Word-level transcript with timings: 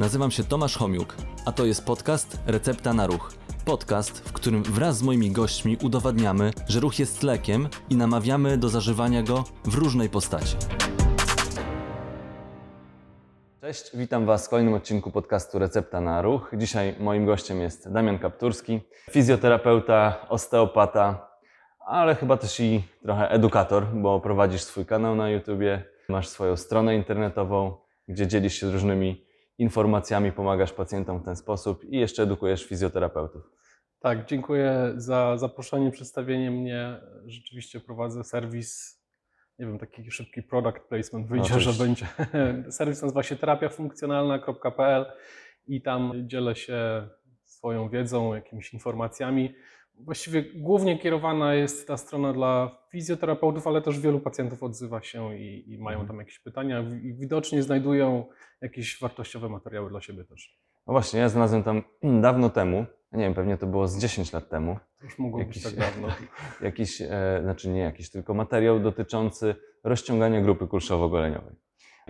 Nazywam 0.00 0.30
się 0.30 0.44
Tomasz 0.44 0.76
Homiuk, 0.76 1.16
a 1.46 1.52
to 1.52 1.64
jest 1.64 1.86
podcast 1.86 2.38
Recepta 2.46 2.92
na 2.92 3.06
Ruch. 3.06 3.32
Podcast, 3.64 4.28
w 4.28 4.32
którym 4.32 4.62
wraz 4.62 4.96
z 4.98 5.02
moimi 5.02 5.30
gośćmi 5.30 5.76
udowadniamy, 5.82 6.50
że 6.68 6.80
ruch 6.80 6.98
jest 6.98 7.22
lekiem 7.22 7.68
i 7.90 7.96
namawiamy 7.96 8.58
do 8.58 8.68
zażywania 8.68 9.22
go 9.22 9.44
w 9.64 9.74
różnej 9.74 10.08
postaci. 10.08 10.56
Cześć, 13.60 13.90
witam 13.94 14.26
Was 14.26 14.46
w 14.46 14.50
kolejnym 14.50 14.74
odcinku 14.74 15.10
podcastu 15.10 15.58
Recepta 15.58 16.00
na 16.00 16.22
Ruch. 16.22 16.50
Dzisiaj 16.56 16.94
moim 17.00 17.26
gościem 17.26 17.60
jest 17.60 17.92
Damian 17.92 18.18
Kapturski, 18.18 18.80
fizjoterapeuta, 19.10 20.26
osteopata, 20.28 21.28
ale 21.86 22.14
chyba 22.14 22.36
też 22.36 22.60
i 22.60 22.82
trochę 23.02 23.30
edukator, 23.30 23.86
bo 23.94 24.20
prowadzisz 24.20 24.62
swój 24.62 24.86
kanał 24.86 25.16
na 25.16 25.30
YouTubie, 25.30 25.84
masz 26.08 26.28
swoją 26.28 26.56
stronę 26.56 26.96
internetową, 26.96 27.76
gdzie 28.08 28.26
dzielisz 28.26 28.54
się 28.54 28.72
różnymi 28.72 29.29
informacjami, 29.60 30.32
pomagasz 30.32 30.72
pacjentom 30.72 31.20
w 31.20 31.24
ten 31.24 31.36
sposób 31.36 31.84
i 31.84 31.96
jeszcze 31.98 32.22
edukujesz 32.22 32.64
fizjoterapeutów. 32.66 33.42
Tak, 34.00 34.26
dziękuję 34.26 34.92
za 34.96 35.36
zaproszenie, 35.38 35.90
przedstawienie 35.90 36.50
mnie. 36.50 37.00
Rzeczywiście 37.26 37.80
prowadzę 37.80 38.24
serwis, 38.24 39.00
nie 39.58 39.66
wiem, 39.66 39.78
taki 39.78 40.10
szybki 40.10 40.42
product 40.42 40.78
placement 40.88 41.28
wyjdzie, 41.28 41.44
Oczywiście. 41.44 41.72
że 41.72 41.84
będzie. 41.84 42.06
Serwis 42.76 43.02
nazywa 43.02 43.22
się 43.22 43.36
terapiafunkcjonalna.pl 43.36 45.06
i 45.66 45.82
tam 45.82 46.12
dzielę 46.26 46.56
się 46.56 47.08
swoją 47.44 47.88
wiedzą, 47.88 48.34
jakimiś 48.34 48.74
informacjami. 48.74 49.54
Właściwie 50.04 50.44
głównie 50.54 50.98
kierowana 50.98 51.54
jest 51.54 51.86
ta 51.88 51.96
strona 51.96 52.32
dla 52.32 52.78
fizjoterapeutów, 52.92 53.66
ale 53.66 53.82
też 53.82 54.00
wielu 54.00 54.20
pacjentów 54.20 54.62
odzywa 54.62 55.02
się 55.02 55.36
i, 55.38 55.72
i 55.72 55.78
mają 55.78 56.06
tam 56.06 56.18
jakieś 56.18 56.38
pytania 56.38 56.80
i 57.02 57.14
widocznie 57.14 57.62
znajdują 57.62 58.24
jakieś 58.60 59.00
wartościowe 59.00 59.48
materiały 59.48 59.90
dla 59.90 60.00
siebie 60.00 60.24
też. 60.24 60.58
No 60.86 60.92
właśnie, 60.92 61.20
ja 61.20 61.28
znalazłem 61.28 61.62
tam 61.62 61.82
dawno 62.22 62.50
temu, 62.50 62.86
nie 63.12 63.24
wiem, 63.24 63.34
pewnie 63.34 63.56
to 63.56 63.66
było 63.66 63.88
z 63.88 63.98
10 63.98 64.32
lat 64.32 64.48
temu, 64.48 64.76
To 64.98 65.04
już 65.04 65.18
mogło 65.18 65.40
Jakiś- 65.40 65.54
być 65.54 65.64
tak 65.64 65.74
dawno. 65.80 66.08
jakiś, 66.68 67.00
e, 67.00 67.40
znaczy 67.42 67.68
nie 67.68 67.80
jakiś, 67.80 68.10
tylko 68.10 68.34
materiał 68.34 68.80
dotyczący 68.80 69.54
rozciągania 69.84 70.40
grupy 70.40 70.64
kulszowo-goleniowej. 70.66 71.54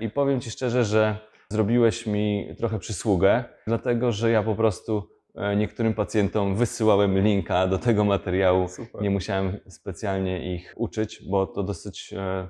I 0.00 0.10
powiem 0.10 0.40
Ci 0.40 0.50
szczerze, 0.50 0.84
że 0.84 1.18
zrobiłeś 1.50 2.06
mi 2.06 2.54
trochę 2.58 2.78
przysługę, 2.78 3.44
dlatego 3.66 4.12
że 4.12 4.30
ja 4.30 4.42
po 4.42 4.54
prostu 4.54 5.08
niektórym 5.56 5.94
pacjentom 5.94 6.54
wysyłałem 6.56 7.18
linka 7.18 7.66
do 7.66 7.78
tego 7.78 8.04
materiału. 8.04 8.68
Super. 8.68 9.02
Nie 9.02 9.10
musiałem 9.10 9.56
specjalnie 9.68 10.54
ich 10.54 10.74
uczyć, 10.76 11.22
bo 11.30 11.46
to 11.46 11.62
dosyć. 11.62 12.12
e, 12.16 12.48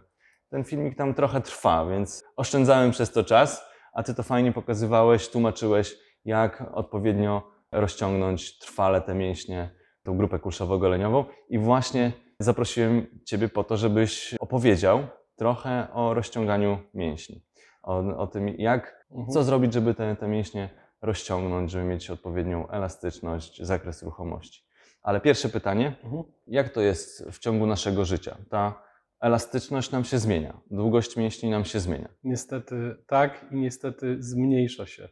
Ten 0.50 0.64
filmik 0.64 0.96
tam 0.96 1.14
trochę 1.14 1.40
trwa, 1.40 1.86
więc 1.86 2.24
oszczędzałem 2.36 2.90
przez 2.90 3.12
to 3.12 3.24
czas, 3.24 3.64
a 3.94 4.02
Ty 4.02 4.14
to 4.14 4.22
fajnie 4.22 4.52
pokazywałeś, 4.52 5.28
tłumaczyłeś, 5.28 5.96
jak 6.24 6.64
odpowiednio 6.74 7.42
rozciągnąć 7.72 8.58
trwale 8.58 9.00
te 9.00 9.14
mięśnie, 9.14 9.70
tą 10.02 10.16
grupę 10.16 10.38
kulszowo-goleniową. 10.38 11.24
I 11.48 11.58
właśnie 11.58 12.12
zaprosiłem 12.38 13.06
Ciebie 13.24 13.48
po 13.48 13.64
to, 13.64 13.76
żebyś 13.76 14.34
opowiedział 14.40 15.00
trochę 15.36 15.88
o 15.92 16.14
rozciąganiu 16.14 16.78
mięśni. 16.94 17.42
O, 17.82 17.98
o 18.16 18.26
tym, 18.26 18.48
jak, 18.48 19.00
Mhm. 19.10 19.28
co 19.28 19.42
zrobić, 19.42 19.72
żeby 19.72 19.94
te, 19.94 20.16
te 20.16 20.28
mięśnie 20.28 20.70
rozciągnąć, 21.02 21.70
żeby 21.70 21.84
mieć 21.84 22.10
odpowiednią 22.10 22.68
elastyczność, 22.68 23.62
zakres 23.62 24.02
ruchomości. 24.02 24.64
Ale 25.02 25.20
pierwsze 25.20 25.48
pytanie, 25.48 25.96
Mhm. 26.04 26.22
jak 26.46 26.68
to 26.68 26.80
jest 26.80 27.26
w 27.32 27.38
ciągu 27.38 27.66
naszego 27.66 28.04
życia? 28.04 28.36
Ta 28.50 28.82
elastyczność 29.20 29.90
nam 29.90 30.04
się 30.04 30.18
zmienia, 30.18 30.60
długość 30.70 31.16
mięśni 31.16 31.50
nam 31.50 31.64
się 31.64 31.80
zmienia. 31.80 32.08
Niestety 32.24 32.96
tak 33.06 33.46
i 33.50 33.56
niestety 33.56 34.16
zmniejsza 34.22 34.86
się. 34.86 35.08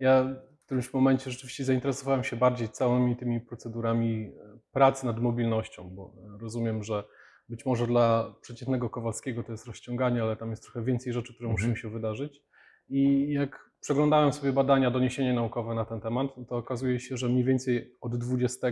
Ja 0.00 0.24
w 0.62 0.64
którymś 0.66 0.92
momencie 0.92 1.30
rzeczywiście 1.30 1.64
zainteresowałem 1.64 2.24
się 2.24 2.36
bardziej 2.36 2.68
całymi 2.68 3.16
tymi 3.16 3.40
procedurami 3.40 4.24
e, 4.26 4.58
pracy 4.72 5.06
nad 5.06 5.20
mobilnością, 5.20 5.90
bo 5.90 6.14
e, 6.34 6.38
rozumiem, 6.40 6.82
że 6.82 7.04
być 7.48 7.66
może 7.66 7.86
dla 7.86 8.34
przeciętnego 8.40 8.90
Kowalskiego 8.90 9.42
to 9.42 9.52
jest 9.52 9.66
rozciąganie, 9.66 10.22
ale 10.22 10.36
tam 10.36 10.50
jest 10.50 10.62
trochę 10.62 10.84
więcej 10.84 11.12
rzeczy, 11.12 11.34
które 11.34 11.50
Mhm. 11.50 11.70
muszą 11.70 11.80
się 11.80 11.90
wydarzyć. 11.90 12.42
I 12.88 13.32
jak 13.32 13.70
przeglądałem 13.84 14.32
sobie 14.32 14.52
badania, 14.52 14.90
doniesienia 14.90 15.34
naukowe 15.34 15.74
na 15.74 15.84
ten 15.84 16.00
temat, 16.00 16.26
to 16.48 16.56
okazuje 16.56 17.00
się, 17.00 17.16
że 17.16 17.28
mniej 17.28 17.44
więcej 17.44 17.96
od 18.00 18.16
20 18.16 18.68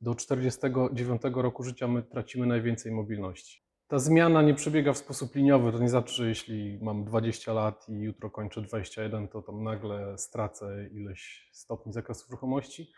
do 0.00 0.14
49 0.14 1.22
roku 1.34 1.62
życia 1.62 1.88
my 1.88 2.02
tracimy 2.02 2.46
najwięcej 2.46 2.92
mobilności. 2.92 3.62
Ta 3.88 3.98
zmiana 3.98 4.42
nie 4.42 4.54
przebiega 4.54 4.92
w 4.92 4.98
sposób 4.98 5.34
liniowy. 5.34 5.72
To 5.72 5.78
nie 5.78 5.88
znaczy, 5.88 6.14
że 6.14 6.28
jeśli 6.28 6.78
mam 6.82 7.04
20 7.04 7.52
lat 7.52 7.88
i 7.88 7.92
jutro 7.92 8.30
kończę 8.30 8.62
21, 8.62 9.28
to 9.28 9.42
tam 9.42 9.62
nagle 9.62 10.18
stracę 10.18 10.88
ileś 10.92 11.50
stopni 11.52 11.92
zakresu 11.92 12.26
ruchomości, 12.30 12.92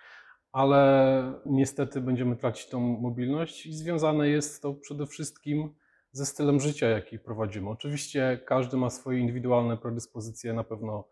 ale 0.53 1.33
niestety 1.47 2.01
będziemy 2.01 2.37
tracić 2.37 2.69
tą 2.69 2.81
mobilność 2.81 3.67
i 3.67 3.75
związane 3.75 4.29
jest 4.29 4.63
to 4.63 4.75
przede 4.75 5.07
wszystkim 5.07 5.75
ze 6.13 6.27
stylem 6.27 6.61
życia, 6.61 6.89
jaki 6.89 7.19
prowadzimy. 7.19 7.71
Oczywiście 7.71 8.41
każdy 8.47 8.77
ma 8.77 8.91
swoje 8.91 9.19
indywidualne 9.19 9.77
predyspozycje, 9.77 10.53
na 10.53 10.65
pewno 10.65 11.09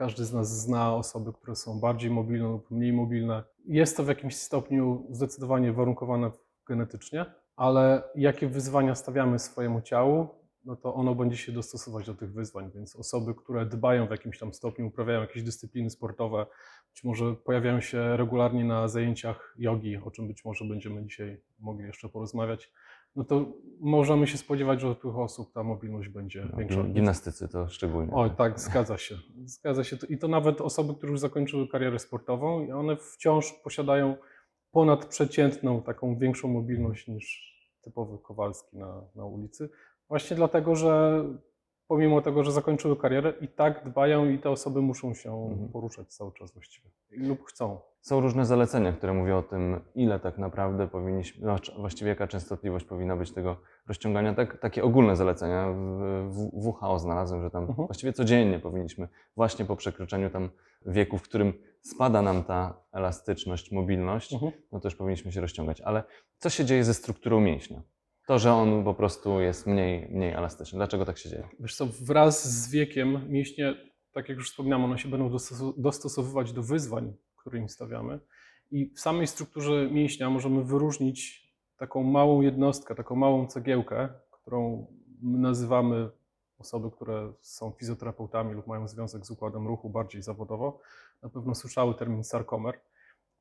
każdy 0.00 0.24
z 0.24 0.32
nas 0.32 0.60
zna 0.62 0.94
osoby, 0.94 1.32
które 1.32 1.56
są 1.56 1.80
bardziej 1.80 2.10
mobilne 2.10 2.48
lub 2.48 2.70
mniej 2.70 2.92
mobilne. 2.92 3.42
Jest 3.66 3.96
to 3.96 4.04
w 4.04 4.08
jakimś 4.08 4.36
stopniu 4.36 5.06
zdecydowanie 5.10 5.72
warunkowane 5.72 6.30
genetycznie, 6.66 7.26
ale 7.56 8.02
jakie 8.14 8.48
wyzwania 8.48 8.94
stawiamy 8.94 9.38
swojemu 9.38 9.80
ciału, 9.80 10.28
no 10.64 10.76
to 10.76 10.94
ono 10.94 11.14
będzie 11.14 11.36
się 11.36 11.52
dostosować 11.52 12.06
do 12.06 12.14
tych 12.14 12.32
wyzwań. 12.32 12.70
Więc 12.74 12.96
osoby, 12.96 13.34
które 13.34 13.66
dbają 13.66 14.06
w 14.06 14.10
jakimś 14.10 14.38
tam 14.38 14.54
stopniu, 14.54 14.86
uprawiają 14.86 15.20
jakieś 15.20 15.42
dyscypliny 15.42 15.90
sportowe, 15.90 16.46
być 16.90 17.04
może 17.04 17.34
pojawiają 17.34 17.80
się 17.80 18.16
regularnie 18.16 18.64
na 18.64 18.88
zajęciach 18.88 19.54
jogi, 19.58 19.96
o 19.96 20.10
czym 20.10 20.28
być 20.28 20.44
może 20.44 20.64
będziemy 20.64 21.02
dzisiaj 21.02 21.40
mogli 21.58 21.86
jeszcze 21.86 22.08
porozmawiać, 22.08 22.72
no 23.16 23.24
to 23.24 23.44
możemy 23.80 24.26
się 24.26 24.38
spodziewać, 24.38 24.80
że 24.80 24.88
u 24.90 24.94
tych 24.94 25.18
osób 25.18 25.52
ta 25.52 25.62
mobilność 25.62 26.08
będzie 26.08 26.48
No, 26.52 26.58
większa. 26.58 26.76
gim- 26.80 26.92
gimnastycy 26.92 27.48
to 27.48 27.68
szczególnie. 27.68 28.12
Oj, 28.14 28.30
tak, 28.36 28.60
zgadza 28.60 28.98
się. 28.98 29.14
Zgadza 29.44 29.84
się. 29.84 29.96
I 30.08 30.18
to 30.18 30.28
nawet 30.28 30.60
osoby, 30.60 30.94
które 30.94 31.10
już 31.12 31.20
zakończyły 31.20 31.68
karierę 31.68 31.98
sportową 31.98 32.66
i 32.66 32.72
one 32.72 32.96
wciąż 32.96 33.52
posiadają 33.52 34.16
ponadprzeciętną, 34.72 35.82
taką 35.82 36.18
większą 36.18 36.48
mobilność 36.48 37.08
niż 37.08 37.50
typowy 37.82 38.18
Kowalski 38.18 38.78
na, 38.78 39.02
na 39.16 39.24
ulicy. 39.24 39.70
Właśnie 40.08 40.36
dlatego, 40.36 40.76
że 40.76 41.24
pomimo 41.90 42.22
tego, 42.22 42.44
że 42.44 42.52
zakończyły 42.52 42.96
karierę, 42.96 43.32
i 43.40 43.48
tak 43.48 43.84
dbają 43.90 44.28
i 44.28 44.38
te 44.38 44.50
osoby 44.50 44.80
muszą 44.82 45.14
się 45.14 45.32
Mhm. 45.32 45.68
poruszać 45.68 46.14
cały 46.14 46.32
czas 46.32 46.52
właściwie. 46.52 46.90
Lub 47.10 47.44
chcą. 47.44 47.80
Są 48.00 48.20
różne 48.20 48.46
zalecenia, 48.46 48.92
które 48.92 49.12
mówią 49.12 49.38
o 49.38 49.42
tym, 49.42 49.80
ile 49.94 50.20
tak 50.20 50.38
naprawdę 50.38 50.88
powinniśmy, 50.88 51.46
no, 51.46 51.56
właściwie 51.78 52.08
jaka 52.08 52.26
częstotliwość 52.26 52.84
powinna 52.86 53.16
być 53.16 53.32
tego 53.32 53.56
rozciągania. 53.88 54.34
Tak, 54.34 54.58
takie 54.58 54.84
ogólne 54.84 55.16
zalecenia 55.16 55.72
w, 55.72 56.30
w 56.30 56.66
WHO 56.66 56.98
znalazłem, 56.98 57.42
że 57.42 57.50
tam 57.50 57.64
Mhm. 57.64 57.86
właściwie 57.86 58.12
codziennie 58.12 58.58
powinniśmy, 58.58 59.08
właśnie 59.36 59.64
po 59.64 59.76
przekroczeniu 59.76 60.30
tam 60.30 60.50
wieku, 60.86 61.18
w 61.18 61.22
którym 61.22 61.52
spada 61.82 62.22
nam 62.22 62.44
ta 62.44 62.80
elastyczność, 62.92 63.72
mobilność, 63.72 64.32
Mhm. 64.32 64.52
no 64.72 64.80
to 64.80 64.86
już 64.88 64.94
powinniśmy 64.96 65.32
się 65.32 65.40
rozciągać. 65.40 65.80
Ale 65.80 66.02
co 66.38 66.50
się 66.50 66.64
dzieje 66.64 66.84
ze 66.84 66.94
strukturą 66.94 67.40
mięśnia? 67.40 67.82
To, 68.26 68.38
że 68.38 68.52
on 68.52 68.84
po 68.84 68.94
prostu 68.94 69.40
jest 69.40 69.66
mniej, 69.66 70.08
mniej 70.10 70.32
elastyczny. 70.32 70.76
Dlaczego 70.76 71.04
tak 71.04 71.18
się 71.18 71.28
dzieje? 71.28 71.48
Wiesz 71.60 71.74
co, 71.74 71.86
wraz 71.86 72.48
z 72.48 72.70
wiekiem 72.70 73.30
mięśnie, 73.32 73.74
tak 74.12 74.28
jak 74.28 74.38
już 74.38 74.50
wspomniałem, 74.50 74.84
one 74.84 74.98
się 74.98 75.08
będą 75.08 75.30
dostosowywać 75.76 76.52
do 76.52 76.62
wyzwań, 76.62 77.16
które 77.36 77.58
im 77.58 77.68
stawiamy. 77.68 78.20
I 78.70 78.92
w 78.94 79.00
samej 79.00 79.26
strukturze 79.26 79.88
mięśnia 79.90 80.30
możemy 80.30 80.64
wyróżnić 80.64 81.50
taką 81.76 82.02
małą 82.02 82.40
jednostkę, 82.40 82.94
taką 82.94 83.16
małą 83.16 83.46
cegiełkę, 83.46 84.08
którą 84.30 84.86
my 85.22 85.38
nazywamy 85.38 86.10
osoby, 86.58 86.90
które 86.90 87.32
są 87.40 87.70
fizjoterapeutami 87.70 88.54
lub 88.54 88.66
mają 88.66 88.88
związek 88.88 89.26
z 89.26 89.30
układem 89.30 89.66
ruchu 89.66 89.90
bardziej 89.90 90.22
zawodowo, 90.22 90.80
na 91.22 91.28
pewno 91.28 91.54
słyszały 91.54 91.94
termin 91.94 92.24
sarkomer. 92.24 92.80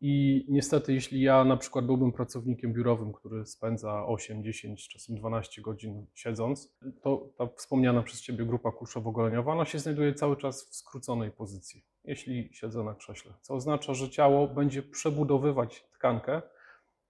I 0.01 0.45
niestety, 0.49 0.93
jeśli 0.93 1.21
ja 1.21 1.43
na 1.43 1.57
przykład 1.57 1.85
byłbym 1.85 2.11
pracownikiem 2.11 2.73
biurowym, 2.73 3.13
który 3.13 3.45
spędza 3.45 4.05
8, 4.05 4.43
10, 4.43 4.87
czasem 4.87 5.15
12 5.15 5.61
godzin 5.61 6.05
siedząc, 6.13 6.75
to 7.01 7.29
ta 7.37 7.47
wspomniana 7.47 8.03
przez 8.03 8.21
Ciebie 8.21 8.45
grupa 8.45 8.69
kulszowo-goleniowa, 8.69 9.51
ona 9.51 9.65
się 9.65 9.79
znajduje 9.79 10.13
cały 10.13 10.37
czas 10.37 10.63
w 10.63 10.75
skróconej 10.75 11.31
pozycji, 11.31 11.85
jeśli 12.03 12.49
siedzę 12.53 12.83
na 12.83 12.95
krześle. 12.95 13.33
Co 13.41 13.53
oznacza, 13.53 13.93
że 13.93 14.09
ciało 14.09 14.47
będzie 14.47 14.83
przebudowywać 14.83 15.85
tkankę, 15.91 16.41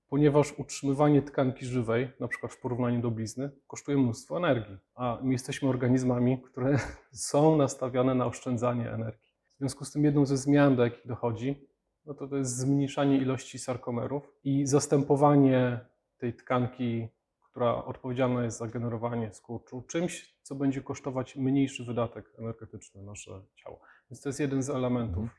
ponieważ 0.10 0.54
utrzymywanie 0.60 1.22
tkanki 1.22 1.66
żywej, 1.66 2.10
na 2.20 2.28
przykład 2.28 2.54
w 2.54 2.62
porównaniu 2.62 3.02
do 3.02 3.12
blizny, 3.12 3.52
kosztuje 3.68 3.98
mnóstwo 3.98 4.38
energii, 4.38 4.78
a 4.96 5.20
my 5.24 5.32
jesteśmy 5.32 5.70
organizmami, 5.70 6.42
które 6.42 6.80
są 7.12 7.58
nastawione 7.58 8.16
na 8.16 8.26
oszczędzanie 8.26 8.92
energii. 8.92 9.30
W 9.56 9.58
związku 9.60 9.86
z 9.86 9.92
tym 9.92 10.04
jedną 10.04 10.26
ze 10.26 10.38
zmian, 10.38 10.76
do 10.76 10.84
jakich 10.84 11.08
dochodzi, 11.08 11.70
no 12.10 12.16
to 12.16 12.28
to 12.28 12.38
jest 12.38 12.58
zmniejszanie 12.58 13.18
ilości 13.18 13.60
sarkomerów 13.60 14.34
i 14.44 14.66
zastępowanie 14.66 15.80
tej 16.18 16.34
tkanki, 16.34 17.08
która 17.52 17.86
odpowiedzialna 17.86 18.44
jest 18.44 18.58
za 18.58 18.68
generowanie 18.68 19.34
skurczu, 19.34 19.82
czymś, 19.82 20.36
co 20.44 20.56
będzie 20.56 20.82
kosztować 20.82 21.36
mniejszy 21.36 21.86
wydatek 21.86 22.34
energetyczny 22.40 23.04
nasze 23.04 23.42
ciało. 23.56 23.80
Więc 24.12 24.22
to 24.22 24.30
jest 24.30 24.40
jeden 24.40 24.64
z 24.64 24.70
elementów, 24.70 25.30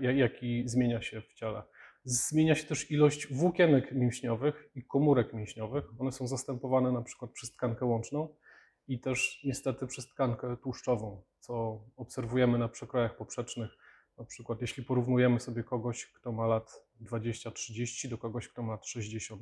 ja- 0.00 0.12
jaki 0.12 0.68
zmienia 0.68 1.02
się 1.02 1.20
w 1.20 1.34
ciele. 1.34 1.62
Zmienia 2.04 2.54
się 2.54 2.66
też 2.66 2.90
ilość 2.90 3.34
włókienek 3.34 3.92
mięśniowych 3.92 4.70
i 4.74 4.82
komórek 4.84 5.32
mięśniowych. 5.32 5.84
One 5.98 6.12
są 6.12 6.26
zastępowane 6.26 6.92
na 6.92 7.02
przykład 7.02 7.30
przez 7.30 7.52
tkankę 7.52 7.84
łączną 7.86 8.28
i 8.88 9.00
też 9.00 9.40
niestety 9.44 9.86
przez 9.86 10.08
tkankę 10.08 10.56
tłuszczową, 10.56 11.22
co 11.40 11.80
obserwujemy 11.96 12.58
na 12.58 12.68
przekrojach 12.68 13.16
poprzecznych. 13.16 13.70
Na 14.18 14.24
przykład 14.24 14.60
jeśli 14.60 14.84
porównujemy 14.84 15.40
sobie 15.40 15.64
kogoś, 15.64 16.06
kto 16.06 16.32
ma 16.32 16.46
lat 16.46 16.84
20-30 17.00 18.08
do 18.08 18.18
kogoś, 18.18 18.48
kto 18.48 18.62
ma 18.62 18.72
lat 18.72 18.84
60-70. 18.84 19.38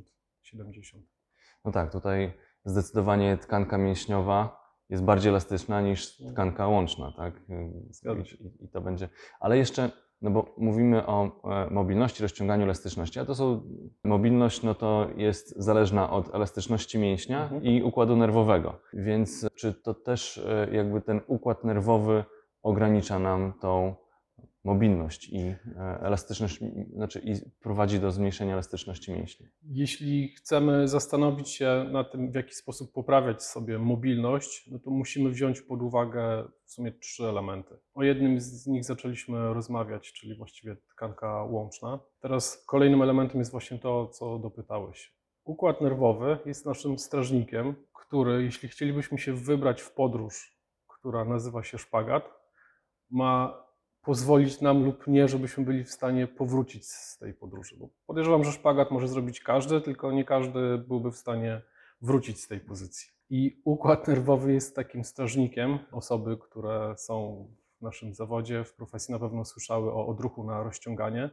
No 1.64 1.73
tak, 1.73 1.93
tutaj 1.93 2.32
zdecydowanie 2.64 3.37
tkanka 3.38 3.78
mięśniowa 3.78 4.67
jest 4.88 5.05
bardziej 5.05 5.31
elastyczna 5.31 5.81
niż 5.81 6.17
tkanka 6.17 6.69
łączna, 6.69 7.12
tak? 7.17 7.34
I, 7.49 8.64
I 8.64 8.69
to 8.69 8.81
będzie. 8.81 9.08
Ale 9.40 9.58
jeszcze, 9.58 9.90
no 10.23 10.31
bo 10.31 10.55
mówimy 10.58 11.06
o 11.06 11.40
e, 11.44 11.70
mobilności, 11.70 12.23
rozciąganiu 12.23 12.64
elastyczności, 12.64 13.20
a 13.20 13.25
to 13.25 13.34
są 13.34 13.62
mobilność, 14.05 14.62
no 14.62 14.75
to 14.75 15.08
jest 15.17 15.55
zależna 15.56 16.11
od 16.11 16.34
elastyczności 16.34 16.99
mięśnia 16.99 17.43
Mhm. 17.43 17.64
i 17.64 17.82
układu 17.82 18.17
nerwowego. 18.17 18.81
Więc 18.93 19.46
czy 19.55 19.75
to 19.75 19.94
też 19.94 20.38
e, 20.38 20.69
jakby 20.73 21.00
ten 21.00 21.20
układ 21.26 21.64
nerwowy 21.64 22.25
ogranicza 22.62 23.19
nam 23.19 23.52
tą 23.61 23.94
mobilność 24.66 25.28
i 25.28 25.38
e, 25.38 25.56
elastyczność, 26.00 26.60
znaczy 26.92 27.20
i 27.24 27.34
prowadzi 27.60 28.00
do 28.00 28.10
zmniejszenia 28.10 28.52
elastyczności 28.52 29.12
mięśni? 29.12 29.46
Jeśli 29.62 30.28
chcemy 30.28 30.88
zastanowić 30.88 31.48
się 31.48 31.86
nad 31.92 32.12
tym, 32.12 32.32
w 32.32 32.34
jaki 32.34 32.54
sposób 32.54 32.92
poprawiać 32.92 33.42
sobie 33.42 33.78
mobilność, 33.78 34.70
no 34.70 34.78
to 34.78 34.90
musimy 34.90 35.30
wziąć 35.30 35.62
pod 35.62 35.82
uwagę 35.82 36.44
w 36.64 36.70
sumie 36.70 36.92
trzy 36.92 37.24
elementy. 37.24 37.74
O 37.94 38.02
jednym 38.02 38.40
z 38.40 38.66
nich 38.66 38.84
zaczęliśmy 38.84 39.54
rozmawiać, 39.54 40.12
czyli 40.12 40.36
właściwie 40.36 40.76
tkanka 40.76 41.44
łączna. 41.44 42.00
Teraz 42.20 42.64
kolejnym 42.66 43.02
elementem 43.02 43.38
jest 43.38 43.50
właśnie 43.50 43.78
to, 43.78 44.06
co 44.06 44.38
dopytałeś. 44.38 45.16
Układ 45.44 45.80
nerwowy 45.80 46.38
jest 46.46 46.66
naszym 46.66 46.98
strażnikiem, 46.98 47.74
który, 47.92 48.44
jeśli 48.44 48.68
chcielibyśmy 48.68 49.18
się 49.18 49.32
wybrać 49.32 49.82
w 49.82 49.92
podróż, 49.92 50.58
która 50.88 51.24
nazywa 51.24 51.62
się 51.62 51.78
szpagat, 51.78 52.30
ma 53.10 53.65
pozwolić 54.06 54.61
nam 54.61 54.85
lub 54.85 55.06
nie, 55.06 55.29
żebyśmy 55.29 55.64
byli 55.64 55.85
w 55.85 55.91
stanie 55.91 56.26
powrócić 56.26 56.87
z 56.87 57.19
tej 57.19 57.35
podróży. 57.35 57.76
Bo 57.79 57.88
podejrzewam, 58.06 58.44
że 58.44 58.53
szpagat 58.53 58.91
może 58.91 59.08
zrobić 59.08 59.41
każdy, 59.41 59.81
tylko 59.81 60.12
nie 60.12 60.25
każdy 60.25 60.79
byłby 60.79 61.12
w 61.12 61.17
stanie 61.17 61.62
wrócić 62.03 62.41
z 62.41 62.49
tej 62.49 62.61
pozycji. 62.61 63.08
I 63.31 63.61
układ 63.64 64.08
nerwowy 64.08 64.53
jest 64.53 64.76
takim 64.76 65.05
strażnikiem. 65.05 65.79
Osoby, 65.93 66.37
które 66.37 66.94
są 66.99 67.47
w 67.79 67.82
naszym 67.82 68.14
zawodzie, 68.14 68.64
w 68.64 68.75
profesji 68.75 69.12
na 69.12 69.19
pewno 69.19 69.44
słyszały 69.44 69.93
o 69.93 70.06
odruchu 70.06 70.44
na 70.44 70.62
rozciąganie, 70.62 71.31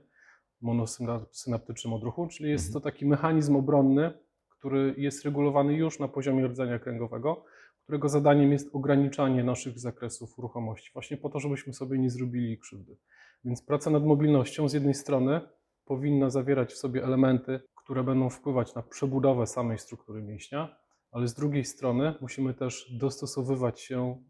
monosynaptycznym 0.62 1.94
odruchu, 1.94 2.28
czyli 2.28 2.50
jest 2.50 2.74
to 2.74 2.80
taki 2.80 3.06
mechanizm 3.06 3.56
obronny, 3.56 4.14
który 4.50 4.96
jest 4.98 5.26
regulowany 5.26 5.74
już 5.74 6.00
na 6.00 6.08
poziomie 6.08 6.48
rdzenia 6.48 6.80
kręgowego, 6.80 7.46
którego 7.83 8.09
zadaniem 8.09 8.51
jest 8.51 8.75
ograniczanie 8.75 9.44
naszych 9.44 9.80
zakresów 9.80 10.38
ruchomości, 10.38 10.89
właśnie 10.94 11.18
po 11.18 11.30
to, 11.30 11.39
żebyśmy 11.39 11.74
sobie 11.74 12.00
nie 12.00 12.09
zrobili 12.09 12.57
krzywdy. 12.57 12.97
Więc 13.45 13.62
praca 13.62 13.89
nad 13.89 14.06
mobilnością 14.06 14.69
z 14.69 14.74
jednej 14.74 14.94
strony 14.94 15.41
powinna 15.85 16.30
zawierać 16.30 16.74
w 16.74 16.77
sobie 16.77 17.03
elementy, 17.03 17.59
które 17.75 18.03
będą 18.03 18.30
wpływać 18.30 18.75
na 18.75 18.81
przebudowę 18.81 19.47
samej 19.47 19.77
struktury 19.77 20.21
mięśnia, 20.21 20.75
ale 21.12 21.27
z 21.27 21.33
drugiej 21.33 21.65
strony 21.65 22.13
musimy 22.21 22.53
też 22.53 22.97
dostosowywać 22.97 23.81
się, 23.81 24.24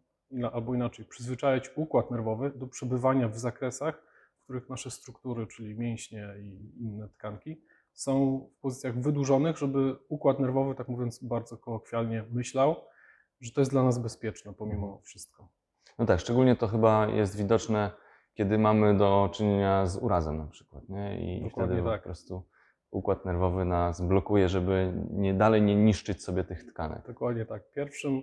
albo 0.52 0.76
inaczej, 0.76 1.06
przyzwyczajać 1.06 1.72
układ 1.76 2.12
nerwowy 2.12 2.52
do 2.56 2.68
przebywania 2.68 3.30
w 3.30 3.38
zakresach, 3.38 4.04
w 4.40 4.44
których 4.44 4.70
nasze 4.70 4.92
struktury, 4.92 5.48
czyli 5.48 5.76
mięśnie 5.76 6.28
i 6.42 6.84
inne 6.84 7.10
tkanki, 7.10 7.62
są 7.94 8.48
w 8.58 8.62
pozycjach 8.62 9.00
wydłużonych, 9.00 9.58
żeby 9.58 9.96
układ 10.10 10.40
nerwowy, 10.40 10.76
tak 10.76 10.88
mówiąc 10.88 11.24
bardzo 11.24 11.58
kolokwialnie, 11.58 12.24
myślał, 12.32 12.76
że 13.42 13.52
to 13.52 13.62
jest 13.62 13.72
dla 13.72 13.84
nas 13.84 14.00
bezpieczne 14.00 14.54
pomimo 14.54 15.02
wszystko. 15.04 15.50
No 16.00 16.06
tak, 16.06 16.20
szczególnie 16.20 16.56
to 16.56 16.68
chyba 16.68 17.08
jest 17.08 17.38
widoczne, 17.38 17.92
kiedy 18.34 18.58
mamy 18.58 18.98
do 18.98 19.30
czynienia 19.34 19.86
z 19.86 19.98
urazem 19.98 20.38
na 20.38 20.48
przykład, 20.48 20.90
nie? 20.90 21.38
I 21.38 21.44
Dokładnie 21.44 21.76
wtedy 21.76 21.90
tak. 21.90 22.02
po 22.02 22.06
prostu 22.06 22.44
układ 22.92 23.26
nerwowy 23.26 23.66
nas 23.66 24.02
blokuje, 24.02 24.50
żeby 24.50 24.94
nie, 25.12 25.34
dalej 25.34 25.62
nie 25.62 25.76
niszczyć 25.76 26.24
sobie 26.24 26.44
tych 26.44 26.64
tkanek. 26.66 27.08
Dokładnie 27.08 27.46
tak. 27.46 27.72
Pierwszym, 27.72 28.22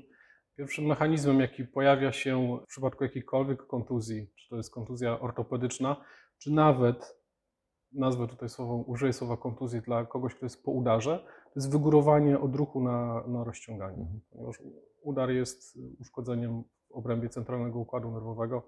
pierwszym 0.57 0.85
mechanizmem, 0.85 1.41
jaki 1.41 1.65
pojawia 1.65 2.13
się 2.13 2.59
w 2.63 2.67
przypadku 2.67 3.05
jakiejkolwiek 3.05 3.67
kontuzji, 3.67 4.31
czy 4.37 4.49
to 4.49 4.57
jest 4.57 4.75
kontuzja 4.75 5.21
ortopedyczna, 5.21 6.05
czy 6.39 6.53
nawet, 6.53 7.20
nazwę 7.93 8.27
tutaj 8.27 8.49
słowo, 8.49 8.77
użyję 8.77 9.13
słowa 9.13 9.37
kontuzji 9.37 9.81
dla 9.81 10.07
kogoś, 10.07 10.35
kto 10.35 10.47
jest 10.47 10.65
po 10.65 10.71
udarze, 10.71 11.19
to 11.45 11.53
jest 11.57 11.73
wygórowanie 11.73 12.41
odruchu 12.41 12.81
na, 12.81 13.25
na 13.27 13.45
rozciąganie. 13.45 14.03
Mhm. 14.03 14.21
Ponieważ 14.31 14.57
udar 15.03 15.31
jest 15.31 15.79
uszkodzeniem 16.01 16.63
w 16.89 16.93
obrębie 16.93 17.29
centralnego 17.29 17.79
układu 17.79 18.11
nerwowego. 18.11 18.63